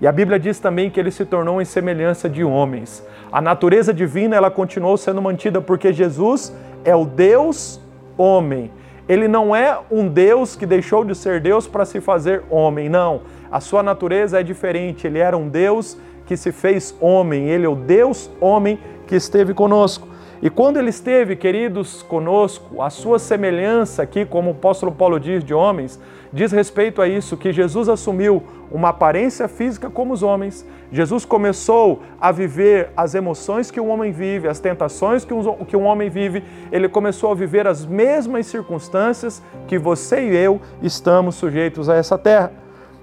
E 0.00 0.06
a 0.06 0.12
Bíblia 0.12 0.38
diz 0.38 0.60
também 0.60 0.90
que 0.90 1.00
ele 1.00 1.10
se 1.10 1.24
tornou 1.24 1.60
em 1.60 1.64
semelhança 1.64 2.28
de 2.28 2.44
homens. 2.44 3.02
A 3.32 3.40
natureza 3.40 3.94
divina 3.94 4.36
ela 4.36 4.50
continuou 4.50 4.96
sendo 4.98 5.22
mantida 5.22 5.60
porque 5.60 5.92
Jesus 5.92 6.54
é 6.84 6.94
o 6.94 7.06
Deus 7.06 7.80
homem. 8.16 8.70
Ele 9.08 9.26
não 9.26 9.56
é 9.56 9.78
um 9.90 10.06
Deus 10.06 10.54
que 10.54 10.66
deixou 10.66 11.04
de 11.04 11.14
ser 11.14 11.40
Deus 11.40 11.66
para 11.66 11.84
se 11.84 12.00
fazer 12.00 12.42
homem, 12.50 12.88
não. 12.88 13.22
A 13.50 13.60
sua 13.60 13.82
natureza 13.82 14.40
é 14.40 14.42
diferente. 14.42 15.06
Ele 15.06 15.18
era 15.18 15.36
um 15.36 15.48
Deus 15.48 15.96
que 16.26 16.36
se 16.36 16.52
fez 16.52 16.94
homem. 17.00 17.48
Ele 17.48 17.64
é 17.64 17.68
o 17.68 17.76
Deus 17.76 18.30
homem 18.40 18.78
que 19.06 19.14
esteve 19.14 19.54
conosco. 19.54 20.08
E 20.42 20.50
quando 20.50 20.76
ele 20.76 20.90
esteve, 20.90 21.34
queridos, 21.34 22.02
conosco, 22.02 22.82
a 22.82 22.90
sua 22.90 23.18
semelhança 23.18 24.02
aqui, 24.02 24.26
como 24.26 24.50
o 24.50 24.52
apóstolo 24.52 24.92
Paulo 24.92 25.18
diz 25.18 25.42
de 25.42 25.54
homens, 25.54 25.98
diz 26.30 26.52
respeito 26.52 27.00
a 27.00 27.08
isso, 27.08 27.38
que 27.38 27.52
Jesus 27.52 27.88
assumiu 27.88 28.42
uma 28.70 28.90
aparência 28.90 29.48
física 29.48 29.88
como 29.88 30.12
os 30.12 30.22
homens. 30.22 30.66
Jesus 30.92 31.24
começou 31.24 32.02
a 32.20 32.30
viver 32.30 32.90
as 32.94 33.14
emoções 33.14 33.70
que 33.70 33.80
o 33.80 33.86
homem 33.86 34.12
vive, 34.12 34.46
as 34.46 34.60
tentações 34.60 35.24
que 35.24 35.76
um 35.76 35.84
homem 35.84 36.10
vive. 36.10 36.44
Ele 36.70 36.88
começou 36.88 37.32
a 37.32 37.34
viver 37.34 37.66
as 37.66 37.86
mesmas 37.86 38.46
circunstâncias 38.46 39.42
que 39.66 39.78
você 39.78 40.28
e 40.28 40.36
eu 40.36 40.60
estamos 40.82 41.36
sujeitos 41.36 41.88
a 41.88 41.96
essa 41.96 42.18
terra. 42.18 42.52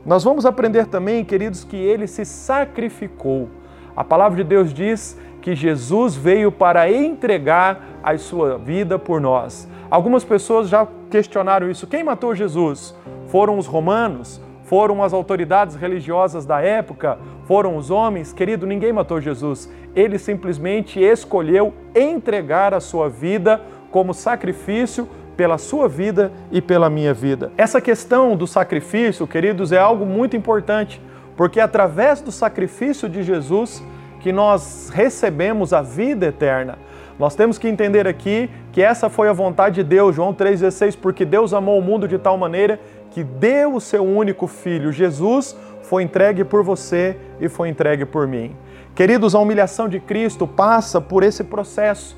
Nós 0.05 0.23
vamos 0.23 0.45
aprender 0.45 0.85
também, 0.85 1.25
queridos, 1.25 1.63
que 1.63 1.77
ele 1.77 2.05
se 2.05 2.25
sacrificou. 2.25 3.49
A 3.95 4.03
palavra 4.03 4.37
de 4.37 4.43
Deus 4.43 4.73
diz 4.73 5.17
que 5.43 5.53
Jesus 5.53 6.15
veio 6.15 6.49
para 6.53 6.89
entregar 6.89 7.99
a 8.01 8.17
sua 8.17 8.57
vida 8.57 8.97
por 8.97 9.19
nós. 9.19 9.67
Algumas 9.91 10.23
pessoas 10.23 10.69
já 10.69 10.87
questionaram 11.11 11.69
isso. 11.69 11.85
Quem 11.85 12.01
matou 12.01 12.33
Jesus? 12.33 12.95
Foram 13.27 13.57
os 13.57 13.67
romanos? 13.67 14.39
Foram 14.63 15.03
as 15.03 15.11
autoridades 15.11 15.75
religiosas 15.75 16.45
da 16.45 16.61
época? 16.61 17.19
Foram 17.45 17.75
os 17.75 17.91
homens? 17.91 18.31
Querido, 18.31 18.65
ninguém 18.65 18.93
matou 18.93 19.19
Jesus. 19.19 19.69
Ele 19.93 20.17
simplesmente 20.17 21.03
escolheu 21.03 21.73
entregar 21.93 22.73
a 22.73 22.79
sua 22.79 23.09
vida 23.09 23.61
como 23.91 24.13
sacrifício 24.13 25.09
pela 25.35 25.57
sua 25.57 25.89
vida 25.89 26.31
e 26.53 26.61
pela 26.61 26.89
minha 26.89 27.13
vida. 27.13 27.51
Essa 27.57 27.81
questão 27.81 28.37
do 28.37 28.47
sacrifício, 28.47 29.27
queridos, 29.27 29.73
é 29.73 29.77
algo 29.77 30.05
muito 30.05 30.37
importante, 30.37 31.01
porque 31.35 31.59
através 31.59 32.21
do 32.21 32.31
sacrifício 32.31 33.09
de 33.09 33.23
Jesus, 33.23 33.83
que 34.23 34.31
nós 34.31 34.89
recebemos 34.89 35.73
a 35.73 35.81
vida 35.81 36.27
eterna. 36.27 36.79
Nós 37.19 37.35
temos 37.35 37.57
que 37.57 37.67
entender 37.67 38.07
aqui 38.07 38.49
que 38.71 38.81
essa 38.81 39.09
foi 39.09 39.27
a 39.27 39.33
vontade 39.33 39.75
de 39.75 39.83
Deus, 39.83 40.15
João 40.15 40.33
3,16, 40.33 40.97
porque 40.99 41.25
Deus 41.25 41.53
amou 41.53 41.77
o 41.77 41.81
mundo 41.81 42.07
de 42.07 42.17
tal 42.17 42.37
maneira 42.37 42.79
que 43.11 43.21
deu 43.21 43.75
o 43.75 43.81
seu 43.81 44.03
único 44.03 44.47
filho, 44.47 44.91
Jesus, 44.91 45.55
foi 45.83 46.03
entregue 46.03 46.45
por 46.45 46.63
você 46.63 47.17
e 47.39 47.49
foi 47.49 47.67
entregue 47.67 48.05
por 48.05 48.25
mim. 48.25 48.55
Queridos, 48.95 49.35
a 49.35 49.39
humilhação 49.39 49.89
de 49.89 49.99
Cristo 49.99 50.47
passa 50.47 51.01
por 51.01 51.21
esse 51.21 51.43
processo. 51.43 52.17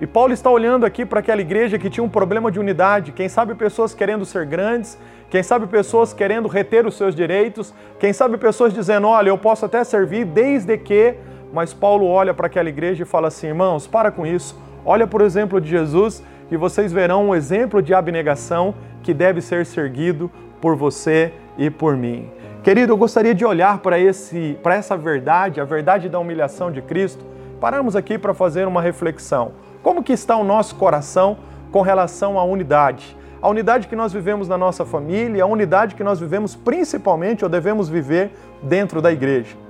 E 0.00 0.06
Paulo 0.06 0.32
está 0.32 0.50
olhando 0.50 0.84
aqui 0.84 1.06
para 1.06 1.20
aquela 1.20 1.40
igreja 1.40 1.78
que 1.78 1.88
tinha 1.88 2.02
um 2.02 2.08
problema 2.08 2.50
de 2.50 2.58
unidade, 2.58 3.12
quem 3.12 3.28
sabe 3.28 3.54
pessoas 3.54 3.94
querendo 3.94 4.26
ser 4.26 4.44
grandes, 4.44 4.98
quem 5.30 5.42
sabe 5.42 5.66
pessoas 5.66 6.12
querendo 6.12 6.48
reter 6.48 6.84
os 6.86 6.96
seus 6.96 7.14
direitos, 7.14 7.72
quem 7.98 8.12
sabe 8.12 8.36
pessoas 8.36 8.74
dizendo: 8.74 9.06
olha, 9.06 9.28
eu 9.28 9.38
posso 9.38 9.64
até 9.64 9.82
servir 9.84 10.24
desde 10.24 10.76
que 10.76 11.14
mas 11.54 11.72
Paulo 11.72 12.06
olha 12.06 12.34
para 12.34 12.48
aquela 12.48 12.68
igreja 12.68 13.04
e 13.04 13.06
fala 13.06 13.28
assim: 13.28 13.46
irmãos, 13.46 13.86
para 13.86 14.10
com 14.10 14.26
isso. 14.26 14.58
Olha, 14.84 15.06
por 15.06 15.20
exemplo, 15.20 15.60
de 15.60 15.70
Jesus, 15.70 16.22
que 16.48 16.56
vocês 16.56 16.92
verão 16.92 17.28
um 17.28 17.34
exemplo 17.34 17.80
de 17.80 17.94
abnegação 17.94 18.74
que 19.02 19.14
deve 19.14 19.40
ser 19.40 19.64
seguido 19.64 20.30
por 20.60 20.76
você 20.76 21.32
e 21.56 21.70
por 21.70 21.96
mim. 21.96 22.28
Querido, 22.62 22.92
eu 22.92 22.96
gostaria 22.96 23.34
de 23.34 23.44
olhar 23.44 23.78
para 23.78 23.98
esse, 23.98 24.58
para 24.62 24.74
essa 24.74 24.96
verdade, 24.96 25.60
a 25.60 25.64
verdade 25.64 26.08
da 26.08 26.18
humilhação 26.18 26.72
de 26.72 26.82
Cristo. 26.82 27.24
Paramos 27.60 27.94
aqui 27.94 28.18
para 28.18 28.34
fazer 28.34 28.66
uma 28.66 28.82
reflexão. 28.82 29.52
Como 29.82 30.02
que 30.02 30.12
está 30.12 30.36
o 30.36 30.44
nosso 30.44 30.74
coração 30.74 31.38
com 31.70 31.82
relação 31.82 32.38
à 32.38 32.44
unidade? 32.44 33.16
A 33.40 33.48
unidade 33.48 33.86
que 33.86 33.94
nós 33.94 34.12
vivemos 34.12 34.48
na 34.48 34.58
nossa 34.58 34.84
família, 34.84 35.44
a 35.44 35.46
unidade 35.46 35.94
que 35.94 36.02
nós 36.02 36.18
vivemos 36.18 36.56
principalmente 36.56 37.44
ou 37.44 37.50
devemos 37.50 37.88
viver 37.88 38.32
dentro 38.62 39.00
da 39.00 39.12
igreja. 39.12 39.63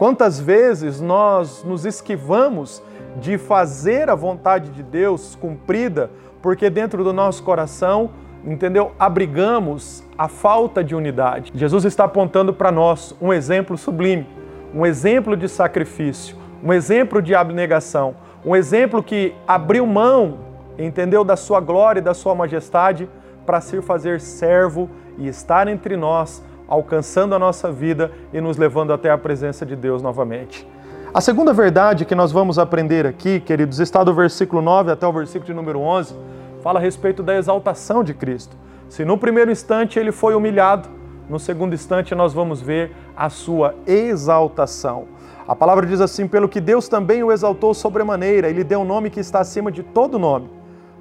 Quantas 0.00 0.40
vezes 0.40 0.98
nós 0.98 1.62
nos 1.62 1.84
esquivamos 1.84 2.82
de 3.20 3.36
fazer 3.36 4.08
a 4.08 4.14
vontade 4.14 4.70
de 4.70 4.82
Deus 4.82 5.36
cumprida, 5.38 6.10
porque 6.40 6.70
dentro 6.70 7.04
do 7.04 7.12
nosso 7.12 7.42
coração, 7.42 8.08
entendeu? 8.42 8.92
Abrigamos 8.98 10.02
a 10.16 10.26
falta 10.26 10.82
de 10.82 10.94
unidade. 10.94 11.52
Jesus 11.54 11.84
está 11.84 12.04
apontando 12.04 12.54
para 12.54 12.72
nós 12.72 13.14
um 13.20 13.30
exemplo 13.30 13.76
sublime, 13.76 14.26
um 14.74 14.86
exemplo 14.86 15.36
de 15.36 15.46
sacrifício, 15.50 16.34
um 16.64 16.72
exemplo 16.72 17.20
de 17.20 17.34
abnegação, 17.34 18.14
um 18.42 18.56
exemplo 18.56 19.02
que 19.02 19.34
abriu 19.46 19.86
mão, 19.86 20.38
entendeu, 20.78 21.22
da 21.22 21.36
sua 21.36 21.60
glória 21.60 22.00
e 22.00 22.02
da 22.02 22.14
sua 22.14 22.34
majestade 22.34 23.06
para 23.44 23.60
se 23.60 23.82
fazer 23.82 24.18
servo 24.18 24.88
e 25.18 25.28
estar 25.28 25.68
entre 25.68 25.94
nós 25.94 26.42
alcançando 26.70 27.34
a 27.34 27.38
nossa 27.38 27.72
vida 27.72 28.12
e 28.32 28.40
nos 28.40 28.56
levando 28.56 28.92
até 28.92 29.10
a 29.10 29.18
presença 29.18 29.66
de 29.66 29.74
Deus 29.74 30.00
novamente. 30.00 30.64
A 31.12 31.20
segunda 31.20 31.52
verdade 31.52 32.04
que 32.04 32.14
nós 32.14 32.30
vamos 32.30 32.56
aprender 32.56 33.04
aqui, 33.04 33.40
queridos, 33.40 33.80
está 33.80 34.04
do 34.04 34.14
versículo 34.14 34.62
9 34.62 34.92
até 34.92 35.04
o 35.04 35.12
versículo 35.12 35.46
de 35.46 35.52
número 35.52 35.80
11, 35.80 36.14
fala 36.62 36.78
a 36.78 36.82
respeito 36.82 37.20
da 37.20 37.36
exaltação 37.36 38.04
de 38.04 38.14
Cristo. 38.14 38.56
Se 38.88 39.04
no 39.04 39.18
primeiro 39.18 39.50
instante 39.50 39.98
ele 39.98 40.12
foi 40.12 40.36
humilhado, 40.36 40.88
no 41.28 41.40
segundo 41.40 41.74
instante 41.74 42.14
nós 42.14 42.32
vamos 42.32 42.60
ver 42.60 42.92
a 43.16 43.28
sua 43.28 43.74
exaltação. 43.84 45.08
A 45.48 45.56
palavra 45.56 45.84
diz 45.84 46.00
assim: 46.00 46.28
pelo 46.28 46.48
que 46.48 46.60
Deus 46.60 46.86
também 46.88 47.24
o 47.24 47.32
exaltou 47.32 47.74
sobremaneira, 47.74 48.48
ele 48.48 48.62
deu 48.62 48.80
um 48.80 48.84
nome 48.84 49.10
que 49.10 49.18
está 49.18 49.40
acima 49.40 49.72
de 49.72 49.82
todo 49.82 50.20
nome, 50.20 50.48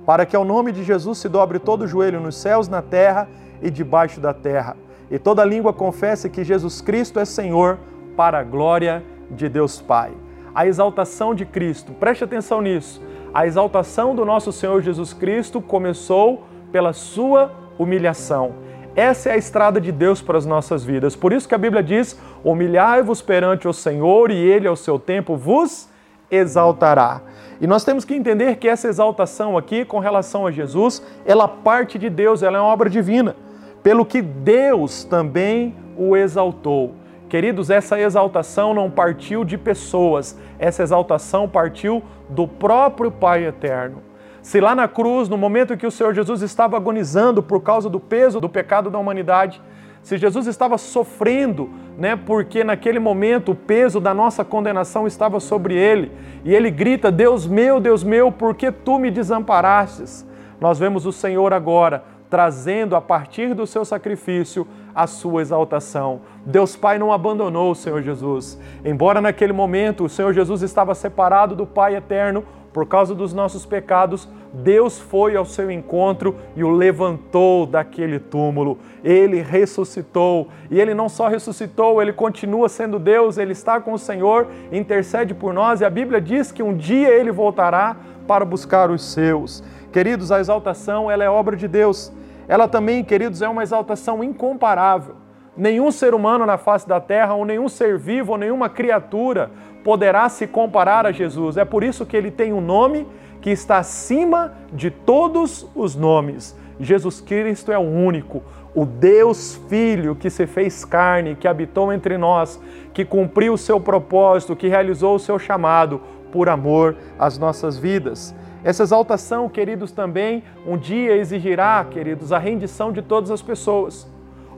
para 0.08 0.26
que 0.26 0.36
ao 0.36 0.44
nome 0.44 0.72
de 0.72 0.84
Jesus 0.84 1.20
se 1.20 1.30
dobre 1.30 1.60
todo 1.60 1.84
o 1.84 1.88
joelho 1.88 2.20
nos 2.20 2.36
céus, 2.36 2.68
na 2.68 2.82
terra 2.82 3.30
e 3.62 3.70
debaixo 3.70 4.20
da 4.20 4.34
terra 4.34 4.76
e 5.12 5.18
toda 5.18 5.44
língua 5.44 5.74
confesse 5.74 6.30
que 6.30 6.44
Jesus 6.44 6.82
Cristo 6.82 7.20
é 7.20 7.26
Senhor 7.26 7.80
para 8.16 8.40
a 8.40 8.44
glória 8.44 9.04
de 9.32 9.50
Deus 9.50 9.82
Pai. 9.82 10.12
A 10.54 10.68
exaltação 10.68 11.34
de 11.34 11.46
Cristo, 11.46 11.94
preste 11.94 12.24
atenção 12.24 12.62
nisso. 12.62 13.02
A 13.34 13.46
exaltação 13.46 14.16
do 14.16 14.26
nosso 14.26 14.52
Senhor 14.52 14.82
Jesus 14.82 15.14
Cristo 15.14 15.62
começou 15.62 16.44
pela 16.72 16.94
sua 16.94 17.52
humilhação. 17.78 18.54
Essa 18.96 19.30
é 19.30 19.34
a 19.34 19.38
estrada 19.38 19.80
de 19.80 19.92
Deus 19.92 20.22
para 20.22 20.38
as 20.38 20.46
nossas 20.46 20.84
vidas. 20.84 21.16
Por 21.16 21.32
isso 21.32 21.48
que 21.48 21.56
a 21.56 21.60
Bíblia 21.60 21.82
diz: 21.82 22.20
humilhai-vos 22.44 23.22
perante 23.22 23.68
o 23.68 23.74
Senhor 23.74 24.32
e 24.32 24.36
ele, 24.36 24.68
ao 24.68 24.76
seu 24.76 25.00
tempo, 25.00 25.38
vos 25.38 25.88
exaltará. 26.30 27.22
E 27.62 27.68
nós 27.68 27.84
temos 27.84 28.04
que 28.04 28.16
entender 28.16 28.58
que 28.58 28.68
essa 28.68 28.88
exaltação 28.88 29.58
aqui, 29.58 29.86
com 29.86 30.00
relação 30.00 30.48
a 30.48 30.52
Jesus, 30.52 31.04
ela 31.26 31.48
parte 31.48 31.98
de 31.98 32.10
Deus, 32.10 32.42
ela 32.42 32.58
é 32.58 32.62
uma 32.62 32.70
obra 32.70 32.90
divina 32.90 33.36
pelo 33.84 34.06
que 34.06 34.22
Deus 34.22 35.04
também 35.04 35.76
o 35.98 36.16
exaltou. 36.16 36.96
Queridos, 37.30 37.70
essa 37.70 38.00
exaltação 38.00 38.74
não 38.74 38.90
partiu 38.90 39.44
de 39.44 39.58
pessoas, 39.58 40.38
essa 40.58 40.82
exaltação 40.82 41.48
partiu 41.48 42.02
do 42.28 42.48
próprio 42.48 43.12
Pai 43.12 43.46
eterno. 43.46 44.02
Se 44.42 44.60
lá 44.60 44.74
na 44.74 44.88
cruz, 44.88 45.30
no 45.30 45.38
momento 45.38 45.74
em 45.74 45.78
que 45.78 45.86
o 45.86 45.92
Senhor 45.92 46.14
Jesus 46.14 46.42
estava 46.42 46.76
agonizando 46.76 47.44
por 47.44 47.62
causa 47.62 47.90
do 47.90 48.00
peso 48.00 48.40
do 48.40 48.50
pecado 48.50 48.90
da 48.90 48.98
humanidade, 48.98 49.62
se 50.02 50.18
Jesus 50.18 50.48
estava 50.48 50.78
sofrendo, 50.78 51.70
né, 51.98 52.16
porque 52.16 52.64
naquele 52.64 53.00
momento 53.00 53.52
o 53.52 53.56
peso 53.56 54.00
da 54.00 54.14
nossa 54.14 54.46
condenação 54.46 55.06
estava 55.06 55.40
sobre 55.40 55.76
ele, 55.76 56.12
e 56.44 56.56
ele 56.56 56.72
grita: 56.72 57.12
Deus 57.12 57.46
meu, 57.46 57.80
Deus 57.80 58.04
meu, 58.04 58.32
por 58.32 58.56
que 58.56 58.72
tu 58.72 58.98
me 58.98 59.12
desamparastes? 59.12 60.26
Nós 60.60 60.80
vemos 60.80 61.06
o 61.06 61.12
Senhor 61.12 61.54
agora 61.54 62.04
trazendo 62.30 62.96
a 62.96 63.02
partir 63.02 63.54
do 63.54 63.66
seu 63.66 63.84
sacrifício 63.84 64.68
a 64.94 65.08
sua 65.08 65.42
exaltação. 65.42 66.22
Deus 66.46 66.76
Pai 66.76 67.00
não 67.00 67.12
abandonou 67.12 67.72
o 67.72 67.76
Senhor 67.76 68.02
Jesus. 68.02 68.60
Embora 68.84 69.22
naquele 69.22 69.54
momento 69.54 70.06
o 70.06 70.10
Senhor 70.10 70.34
Jesus 70.34 70.62
estava 70.62 70.94
separado 70.94 71.56
do 71.56 71.66
Pai 71.66 71.96
eterno 71.96 72.44
por 72.74 72.86
causa 72.86 73.16
dos 73.16 73.34
nossos 73.34 73.66
pecados, 73.66 74.30
Deus 74.54 75.00
foi 75.00 75.36
ao 75.36 75.46
seu 75.46 75.72
encontro 75.72 76.36
e 76.56 76.64
o 76.64 76.70
levantou 76.70 77.66
daquele 77.66 78.20
túmulo. 78.20 78.78
Ele 79.04 79.42
ressuscitou. 79.42 80.48
E 80.70 80.80
ele 80.80 80.94
não 80.94 81.10
só 81.10 81.28
ressuscitou, 81.28 82.02
ele 82.02 82.14
continua 82.14 82.70
sendo 82.70 83.00
Deus, 83.00 83.38
ele 83.38 83.54
está 83.54 83.80
com 83.80 83.94
o 83.94 84.00
Senhor, 84.00 84.48
intercede 84.72 85.34
por 85.34 85.54
nós 85.54 85.82
e 85.82 85.86
a 85.86 85.90
Bíblia 85.90 86.22
diz 86.22 86.52
que 86.52 86.62
um 86.62 86.76
dia 86.76 87.10
ele 87.10 87.32
voltará 87.32 87.98
para 88.28 88.46
buscar 88.46 88.92
os 88.92 89.04
seus. 89.04 89.64
Queridos, 89.92 90.32
a 90.32 90.40
exaltação 90.40 91.10
ela 91.10 91.24
é 91.24 91.30
obra 91.30 91.56
de 91.56 91.68
Deus. 91.68 92.12
Ela 92.50 92.68
também, 92.68 93.04
queridos, 93.04 93.44
é 93.44 93.48
uma 93.48 93.62
exaltação 93.62 94.24
incomparável. 94.24 95.16
Nenhum 95.56 95.92
ser 95.92 96.16
humano 96.16 96.48
na 96.48 96.58
face 96.58 96.88
da 96.88 97.00
terra, 97.00 97.36
ou 97.36 97.46
nenhum 97.46 97.70
ser 97.70 97.96
vivo, 97.96 98.32
ou 98.32 98.38
nenhuma 98.40 98.68
criatura 98.68 99.52
poderá 99.84 100.28
se 100.28 100.48
comparar 100.48 101.06
a 101.06 101.12
Jesus. 101.12 101.58
É 101.58 101.64
por 101.64 101.84
isso 101.84 102.08
que 102.08 102.18
ele 102.18 102.32
tem 102.32 102.52
um 102.52 102.60
nome 102.60 103.08
que 103.40 103.52
está 103.52 103.78
acima 103.78 104.54
de 104.74 104.90
todos 104.90 105.70
os 105.76 105.96
nomes. 105.96 106.58
Jesus 106.80 107.22
Cristo 107.22 107.72
é 107.72 107.78
o 107.78 107.82
único, 107.82 108.42
o 108.74 108.84
Deus 108.84 109.56
Filho 109.70 110.16
que 110.16 110.30
se 110.30 110.48
fez 110.48 110.84
carne, 110.84 111.36
que 111.36 111.48
habitou 111.48 111.94
entre 111.94 112.18
nós, 112.18 112.60
que 112.94 113.06
cumpriu 113.06 113.54
o 113.54 113.58
seu 113.58 113.80
propósito, 113.80 114.56
que 114.56 114.68
realizou 114.68 115.16
o 115.16 115.20
seu 115.20 115.38
chamado 115.38 116.02
por 116.32 116.50
amor 116.50 116.96
às 117.20 117.38
nossas 117.38 117.78
vidas. 117.78 118.34
Essa 118.64 118.84
exaltação, 118.84 119.48
queridos, 119.48 119.92
também 119.92 120.44
um 120.68 120.78
dia 120.78 121.16
exigirá, 121.16 121.86
queridos, 121.90 122.34
a 122.34 122.38
rendição 122.38 122.92
de 122.92 123.02
todas 123.02 123.32
as 123.32 123.42
pessoas. 123.42 124.08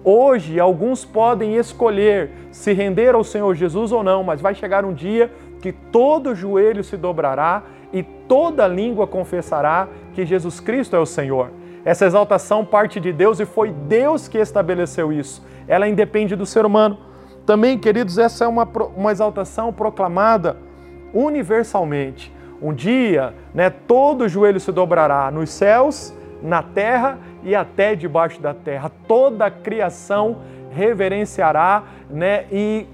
Hoje, 0.03 0.60
alguns 0.60 1.05
podem 1.05 1.55
escolher 1.55 2.31
se 2.51 2.74
render 2.74 3.13
ao 3.13 3.24
Senhor 3.24 3.53
Jesus 3.53 3.91
ou 3.91 4.03
não, 4.03 4.24
mas 4.24 4.41
vai 4.41 4.55
chegar 4.55 4.84
um 4.84 4.93
dia 4.93 5.31
que 5.62 5.72
todo 5.72 6.34
joelho 6.34 6.84
se 6.84 6.98
dobrará 6.98 7.62
e 7.93 8.01
toda 8.01 8.67
língua 8.67 9.05
confessará 9.05 9.88
que 10.13 10.25
Jesus 10.25 10.60
Cristo 10.60 10.96
é 10.96 11.00
o 11.00 11.05
Senhor. 11.05 11.51
Essa 11.86 12.05
exaltação 12.05 12.65
parte 12.65 13.00
de 13.00 13.13
Deus 13.13 13.39
e 13.39 13.46
foi 13.46 13.72
Deus 13.72 14.27
que 14.27 14.39
estabeleceu 14.39 15.13
isso. 15.13 15.46
Ela 15.67 15.88
independe 15.88 16.36
do 16.36 16.46
ser 16.46 16.65
humano. 16.65 16.98
Também, 17.46 17.77
queridos, 17.77 18.17
essa 18.17 18.46
é 18.46 18.48
uma, 18.48 18.67
uma 18.96 19.12
exaltação 19.12 19.72
proclamada 19.72 20.58
universalmente. 21.13 22.31
Um 22.62 22.74
dia, 22.74 23.34
né, 23.53 23.70
todo 23.70 24.30
joelho 24.30 24.60
se 24.60 24.72
dobrará 24.72 25.32
nos 25.32 25.50
céus, 25.50 26.13
na 26.41 26.62
terra 26.62 27.18
e 27.44 27.56
até 27.56 27.96
debaixo 27.96 28.39
da 28.41 28.53
terra. 28.53 28.91
Toda 29.08 29.46
a 29.46 29.51
criação 29.51 30.38
reverenciará 30.72 31.84
né, 32.10 32.46
e 32.51 32.86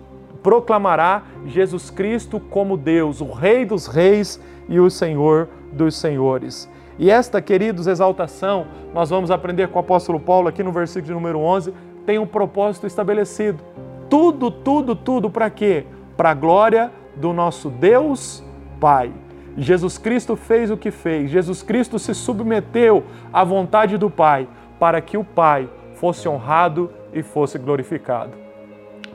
proclamará 0.41 1.23
Jesus 1.45 1.89
Cristo 1.89 2.39
como 2.39 2.77
Deus, 2.77 3.19
o 3.19 3.31
Rei 3.31 3.65
dos 3.65 3.87
Reis 3.87 4.41
e 4.69 4.79
o 4.79 4.89
Senhor 4.89 5.49
dos 5.73 5.95
Senhores. 5.95 6.69
E 6.99 7.11
esta, 7.11 7.41
queridos, 7.41 7.85
exaltação, 7.85 8.67
nós 8.93 9.09
vamos 9.09 9.29
aprender 9.29 9.67
com 9.67 9.77
o 9.77 9.81
apóstolo 9.81 10.19
Paulo 10.19 10.47
aqui 10.47 10.63
no 10.63 10.71
versículo 10.71 11.13
número 11.13 11.39
11, 11.39 11.73
tem 12.05 12.17
um 12.17 12.25
propósito 12.25 12.87
estabelecido. 12.87 13.63
Tudo, 14.09 14.49
tudo, 14.49 14.95
tudo 14.95 15.29
para 15.29 15.49
quê? 15.49 15.85
Para 16.15 16.31
a 16.31 16.33
glória 16.33 16.91
do 17.15 17.33
nosso 17.33 17.69
Deus 17.69 18.43
Pai. 18.79 19.11
Jesus 19.57 19.97
Cristo 19.97 20.35
fez 20.35 20.69
o 20.69 20.77
que 20.77 20.91
fez, 20.91 21.31
Jesus 21.31 21.63
Cristo 21.63 21.97
se 21.97 22.13
submeteu 22.13 23.03
à 23.33 23.43
vontade 23.43 23.97
do 23.97 24.09
Pai 24.09 24.47
para 24.79 25.01
que 25.01 25.17
o 25.17 25.23
Pai 25.23 25.67
fosse 25.95 26.29
honrado 26.29 26.91
e 27.11 27.23
fosse 27.23 27.57
glorificado. 27.57 28.33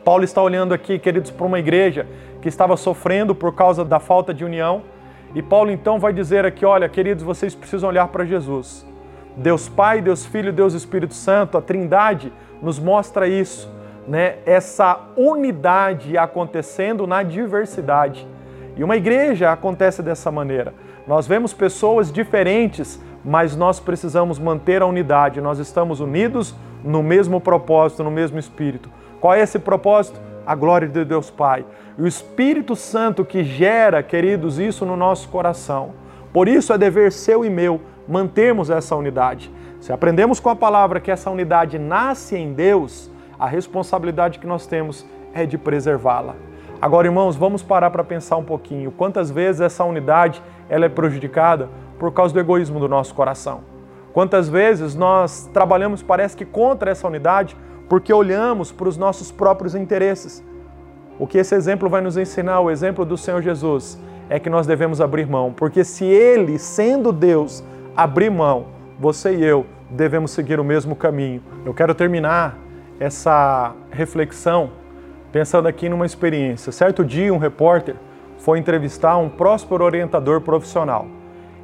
Paulo 0.04 0.24
está 0.24 0.42
olhando 0.42 0.74
aqui, 0.74 0.98
queridos, 0.98 1.30
para 1.30 1.46
uma 1.46 1.60
igreja 1.60 2.06
que 2.40 2.48
estava 2.48 2.76
sofrendo 2.76 3.34
por 3.34 3.54
causa 3.54 3.84
da 3.84 4.00
falta 4.00 4.34
de 4.34 4.44
união. 4.44 4.82
E 5.32 5.40
Paulo 5.40 5.70
então 5.70 6.00
vai 6.00 6.12
dizer 6.12 6.44
aqui: 6.44 6.66
olha, 6.66 6.88
queridos, 6.88 7.22
vocês 7.22 7.54
precisam 7.54 7.88
olhar 7.88 8.08
para 8.08 8.24
Jesus. 8.24 8.84
Deus 9.36 9.68
Pai, 9.68 10.02
Deus 10.02 10.26
Filho, 10.26 10.52
Deus 10.52 10.74
Espírito 10.74 11.14
Santo, 11.14 11.56
a 11.56 11.62
Trindade 11.62 12.32
nos 12.60 12.78
mostra 12.78 13.28
isso, 13.28 13.70
né? 14.06 14.38
Essa 14.44 15.00
unidade 15.16 16.18
acontecendo 16.18 17.06
na 17.06 17.22
diversidade. 17.22 18.26
E 18.76 18.82
uma 18.82 18.96
igreja 18.96 19.52
acontece 19.52 20.02
dessa 20.02 20.30
maneira. 20.30 20.72
Nós 21.06 21.26
vemos 21.26 21.52
pessoas 21.52 22.12
diferentes, 22.12 23.00
mas 23.24 23.56
nós 23.56 23.80
precisamos 23.80 24.38
manter 24.38 24.82
a 24.82 24.86
unidade. 24.86 25.40
Nós 25.40 25.58
estamos 25.58 26.00
unidos 26.00 26.54
no 26.84 27.02
mesmo 27.02 27.40
propósito, 27.40 28.02
no 28.02 28.10
mesmo 28.10 28.38
espírito. 28.38 28.88
Qual 29.20 29.34
é 29.34 29.40
esse 29.40 29.58
propósito? 29.58 30.20
A 30.46 30.54
glória 30.54 30.88
de 30.88 31.04
Deus 31.04 31.30
Pai. 31.30 31.64
E 31.96 32.02
o 32.02 32.06
Espírito 32.06 32.74
Santo 32.74 33.24
que 33.24 33.44
gera, 33.44 34.02
queridos, 34.02 34.58
isso 34.58 34.84
no 34.84 34.96
nosso 34.96 35.28
coração. 35.28 35.90
Por 36.32 36.48
isso 36.48 36.72
é 36.72 36.78
dever 36.78 37.12
seu 37.12 37.44
e 37.44 37.50
meu 37.50 37.80
mantermos 38.08 38.70
essa 38.70 38.96
unidade. 38.96 39.50
Se 39.80 39.92
aprendemos 39.92 40.40
com 40.40 40.48
a 40.48 40.56
palavra 40.56 41.00
que 41.00 41.10
essa 41.10 41.30
unidade 41.30 41.78
nasce 41.78 42.36
em 42.36 42.52
Deus, 42.52 43.10
a 43.38 43.46
responsabilidade 43.46 44.38
que 44.38 44.46
nós 44.46 44.66
temos 44.66 45.06
é 45.34 45.44
de 45.44 45.58
preservá-la. 45.58 46.34
Agora, 46.82 47.06
irmãos, 47.06 47.36
vamos 47.36 47.62
parar 47.62 47.92
para 47.92 48.02
pensar 48.02 48.36
um 48.36 48.42
pouquinho. 48.42 48.90
Quantas 48.90 49.30
vezes 49.30 49.60
essa 49.60 49.84
unidade 49.84 50.42
ela 50.68 50.84
é 50.84 50.88
prejudicada 50.88 51.68
por 51.96 52.12
causa 52.12 52.34
do 52.34 52.40
egoísmo 52.40 52.80
do 52.80 52.88
nosso 52.88 53.14
coração? 53.14 53.60
Quantas 54.12 54.48
vezes 54.48 54.96
nós 54.96 55.48
trabalhamos, 55.52 56.02
parece 56.02 56.36
que 56.36 56.44
contra 56.44 56.90
essa 56.90 57.06
unidade, 57.06 57.56
porque 57.88 58.12
olhamos 58.12 58.72
para 58.72 58.88
os 58.88 58.96
nossos 58.96 59.30
próprios 59.30 59.76
interesses. 59.76 60.44
O 61.20 61.24
que 61.24 61.38
esse 61.38 61.54
exemplo 61.54 61.88
vai 61.88 62.00
nos 62.00 62.16
ensinar, 62.16 62.58
o 62.58 62.68
exemplo 62.68 63.04
do 63.04 63.16
Senhor 63.16 63.40
Jesus, 63.40 63.96
é 64.28 64.40
que 64.40 64.50
nós 64.50 64.66
devemos 64.66 65.00
abrir 65.00 65.24
mão, 65.24 65.52
porque 65.52 65.84
se 65.84 66.04
Ele, 66.04 66.58
sendo 66.58 67.12
Deus, 67.12 67.62
abrir 67.96 68.28
mão, 68.28 68.66
você 68.98 69.36
e 69.36 69.44
eu 69.44 69.64
devemos 69.88 70.32
seguir 70.32 70.58
o 70.58 70.64
mesmo 70.64 70.96
caminho. 70.96 71.40
Eu 71.64 71.72
quero 71.72 71.94
terminar 71.94 72.58
essa 72.98 73.72
reflexão 73.92 74.81
pensando 75.32 75.66
aqui 75.66 75.88
numa 75.88 76.04
experiência. 76.04 76.70
Certo 76.70 77.04
dia, 77.04 77.32
um 77.32 77.38
repórter 77.38 77.96
foi 78.38 78.58
entrevistar 78.58 79.16
um 79.16 79.28
próspero 79.28 79.82
orientador 79.82 80.42
profissional. 80.42 81.06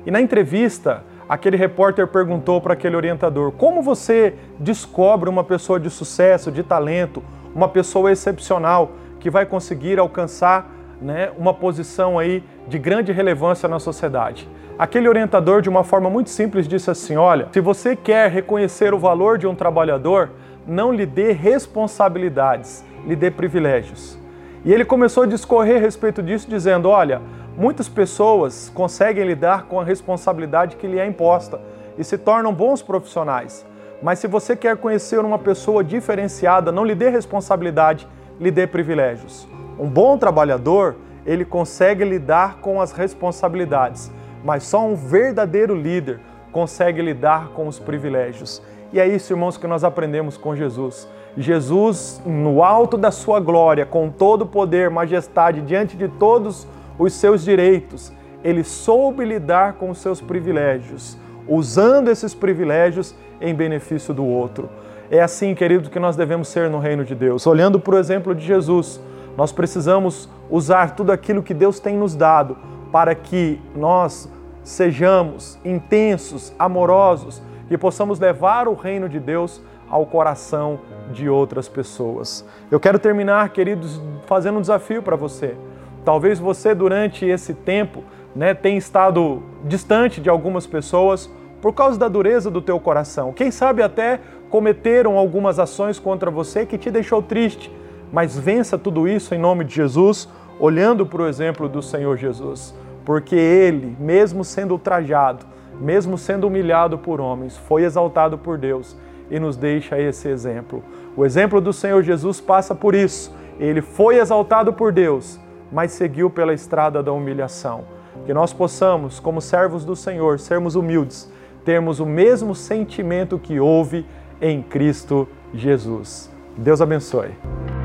E 0.06 0.10
na 0.10 0.20
entrevista, 0.20 1.04
aquele 1.28 1.56
repórter 1.56 2.06
perguntou 2.06 2.60
para 2.60 2.72
aquele 2.72 2.96
orientador: 2.96 3.52
como 3.52 3.82
você 3.82 4.34
descobre 4.58 5.28
uma 5.28 5.44
pessoa 5.44 5.78
de 5.78 5.90
sucesso, 5.90 6.50
de 6.50 6.62
talento, 6.62 7.22
uma 7.54 7.68
pessoa 7.68 8.10
excepcional 8.10 8.92
que 9.20 9.28
vai 9.28 9.44
conseguir 9.44 9.98
alcançar 9.98 10.72
né, 11.00 11.30
uma 11.36 11.52
posição 11.52 12.18
aí 12.18 12.42
de 12.66 12.78
grande 12.78 13.12
relevância 13.12 13.68
na 13.68 13.78
sociedade? 13.78 14.48
Aquele 14.78 15.08
orientador, 15.08 15.60
de 15.60 15.68
uma 15.68 15.82
forma 15.82 16.08
muito 16.08 16.30
simples, 16.30 16.68
disse 16.68 16.90
assim: 16.90 17.16
Olha, 17.16 17.48
se 17.52 17.60
você 17.60 17.94
quer 17.96 18.30
reconhecer 18.30 18.94
o 18.94 18.98
valor 18.98 19.36
de 19.36 19.46
um 19.46 19.54
trabalhador, 19.54 20.30
não 20.64 20.92
lhe 20.92 21.04
dê 21.04 21.32
responsabilidades, 21.32 22.84
lhe 23.08 23.16
dê 23.16 23.30
privilégios. 23.30 24.18
E 24.64 24.72
ele 24.72 24.84
começou 24.84 25.22
a 25.22 25.26
discorrer 25.26 25.78
a 25.78 25.80
respeito 25.80 26.22
disso, 26.22 26.48
dizendo: 26.48 26.90
Olha, 26.90 27.22
muitas 27.56 27.88
pessoas 27.88 28.70
conseguem 28.74 29.24
lidar 29.24 29.64
com 29.64 29.80
a 29.80 29.84
responsabilidade 29.84 30.76
que 30.76 30.86
lhe 30.86 30.98
é 30.98 31.06
imposta 31.06 31.58
e 31.96 32.04
se 32.04 32.18
tornam 32.18 32.52
bons 32.52 32.82
profissionais. 32.82 33.66
Mas 34.02 34.18
se 34.18 34.28
você 34.28 34.54
quer 34.54 34.76
conhecer 34.76 35.18
uma 35.20 35.38
pessoa 35.38 35.82
diferenciada, 35.82 36.70
não 36.70 36.84
lhe 36.84 36.94
dê 36.94 37.08
responsabilidade, 37.08 38.06
lhe 38.38 38.50
dê 38.50 38.66
privilégios. 38.66 39.48
Um 39.78 39.88
bom 39.88 40.18
trabalhador, 40.18 40.96
ele 41.24 41.44
consegue 41.44 42.04
lidar 42.04 42.58
com 42.60 42.80
as 42.80 42.92
responsabilidades, 42.92 44.12
mas 44.44 44.64
só 44.64 44.86
um 44.86 44.94
verdadeiro 44.94 45.74
líder 45.74 46.20
consegue 46.52 47.00
lidar 47.00 47.48
com 47.48 47.66
os 47.66 47.78
privilégios. 47.78 48.62
E 48.92 49.00
é 49.00 49.06
isso, 49.06 49.32
irmãos, 49.32 49.56
que 49.56 49.66
nós 49.66 49.82
aprendemos 49.82 50.36
com 50.36 50.54
Jesus. 50.54 51.08
Jesus, 51.36 52.20
no 52.24 52.62
alto 52.62 52.96
da 52.96 53.10
sua 53.10 53.38
glória, 53.40 53.86
com 53.86 54.10
todo 54.10 54.42
o 54.42 54.46
poder, 54.46 54.90
majestade, 54.90 55.60
diante 55.60 55.96
de 55.96 56.08
todos 56.08 56.66
os 56.98 57.12
seus 57.12 57.44
direitos, 57.44 58.12
ele 58.42 58.64
soube 58.64 59.24
lidar 59.24 59.74
com 59.74 59.90
os 59.90 59.98
seus 59.98 60.20
privilégios, 60.20 61.16
usando 61.46 62.08
esses 62.08 62.34
privilégios 62.34 63.14
em 63.40 63.54
benefício 63.54 64.12
do 64.12 64.24
outro. 64.24 64.68
É 65.10 65.20
assim, 65.20 65.54
querido, 65.54 65.90
que 65.90 65.98
nós 65.98 66.16
devemos 66.16 66.48
ser 66.48 66.68
no 66.68 66.78
reino 66.78 67.04
de 67.04 67.14
Deus. 67.14 67.46
Olhando 67.46 67.80
para 67.80 67.94
o 67.94 67.98
exemplo 67.98 68.34
de 68.34 68.44
Jesus, 68.44 69.00
nós 69.36 69.52
precisamos 69.52 70.28
usar 70.50 70.94
tudo 70.94 71.12
aquilo 71.12 71.42
que 71.42 71.54
Deus 71.54 71.78
tem 71.80 71.96
nos 71.96 72.14
dado 72.14 72.56
para 72.90 73.14
que 73.14 73.60
nós 73.74 74.28
sejamos 74.62 75.58
intensos, 75.64 76.52
amorosos, 76.58 77.42
que 77.68 77.78
possamos 77.78 78.18
levar 78.18 78.68
o 78.68 78.74
reino 78.74 79.08
de 79.08 79.20
Deus 79.20 79.62
ao 79.90 80.06
coração 80.06 80.80
de 81.12 81.28
outras 81.28 81.68
pessoas. 81.68 82.44
Eu 82.70 82.78
quero 82.78 82.98
terminar, 82.98 83.48
queridos, 83.50 84.00
fazendo 84.26 84.58
um 84.58 84.60
desafio 84.60 85.02
para 85.02 85.16
você. 85.16 85.56
Talvez 86.04 86.38
você 86.38 86.74
durante 86.74 87.24
esse 87.26 87.54
tempo, 87.54 88.02
né, 88.34 88.54
tenha 88.54 88.78
estado 88.78 89.42
distante 89.64 90.20
de 90.20 90.28
algumas 90.28 90.66
pessoas 90.66 91.30
por 91.60 91.72
causa 91.72 91.98
da 91.98 92.08
dureza 92.08 92.50
do 92.50 92.62
teu 92.62 92.78
coração. 92.78 93.32
Quem 93.32 93.50
sabe 93.50 93.82
até 93.82 94.20
cometeram 94.48 95.18
algumas 95.18 95.58
ações 95.58 95.98
contra 95.98 96.30
você 96.30 96.64
que 96.64 96.78
te 96.78 96.90
deixou 96.90 97.22
triste, 97.22 97.70
mas 98.12 98.38
vença 98.38 98.78
tudo 98.78 99.08
isso 99.08 99.34
em 99.34 99.38
nome 99.38 99.64
de 99.64 99.74
Jesus, 99.74 100.28
olhando 100.58 101.04
para 101.04 101.22
o 101.22 101.26
exemplo 101.26 101.68
do 101.68 101.82
Senhor 101.82 102.16
Jesus, 102.16 102.74
porque 103.04 103.36
ele, 103.36 103.96
mesmo 103.98 104.44
sendo 104.44 104.72
ultrajado, 104.72 105.44
mesmo 105.80 106.16
sendo 106.16 106.46
humilhado 106.46 106.98
por 106.98 107.20
homens, 107.20 107.56
foi 107.56 107.84
exaltado 107.84 108.38
por 108.38 108.58
Deus 108.58 108.96
e 109.30 109.38
nos 109.38 109.56
deixa 109.56 110.00
esse 110.00 110.28
exemplo. 110.28 110.82
O 111.16 111.24
exemplo 111.24 111.60
do 111.60 111.72
Senhor 111.72 112.02
Jesus 112.02 112.40
passa 112.40 112.74
por 112.74 112.94
isso. 112.94 113.34
Ele 113.58 113.80
foi 113.80 114.18
exaltado 114.18 114.72
por 114.72 114.92
Deus, 114.92 115.38
mas 115.72 115.92
seguiu 115.92 116.30
pela 116.30 116.54
estrada 116.54 117.02
da 117.02 117.12
humilhação. 117.12 117.84
Que 118.24 118.34
nós 118.34 118.52
possamos, 118.52 119.20
como 119.20 119.40
servos 119.40 119.84
do 119.84 119.96
Senhor, 119.96 120.38
sermos 120.38 120.74
humildes, 120.74 121.30
termos 121.64 122.00
o 122.00 122.06
mesmo 122.06 122.54
sentimento 122.54 123.38
que 123.38 123.60
houve 123.60 124.06
em 124.40 124.62
Cristo 124.62 125.28
Jesus. 125.52 126.30
Deus 126.56 126.80
abençoe. 126.80 127.77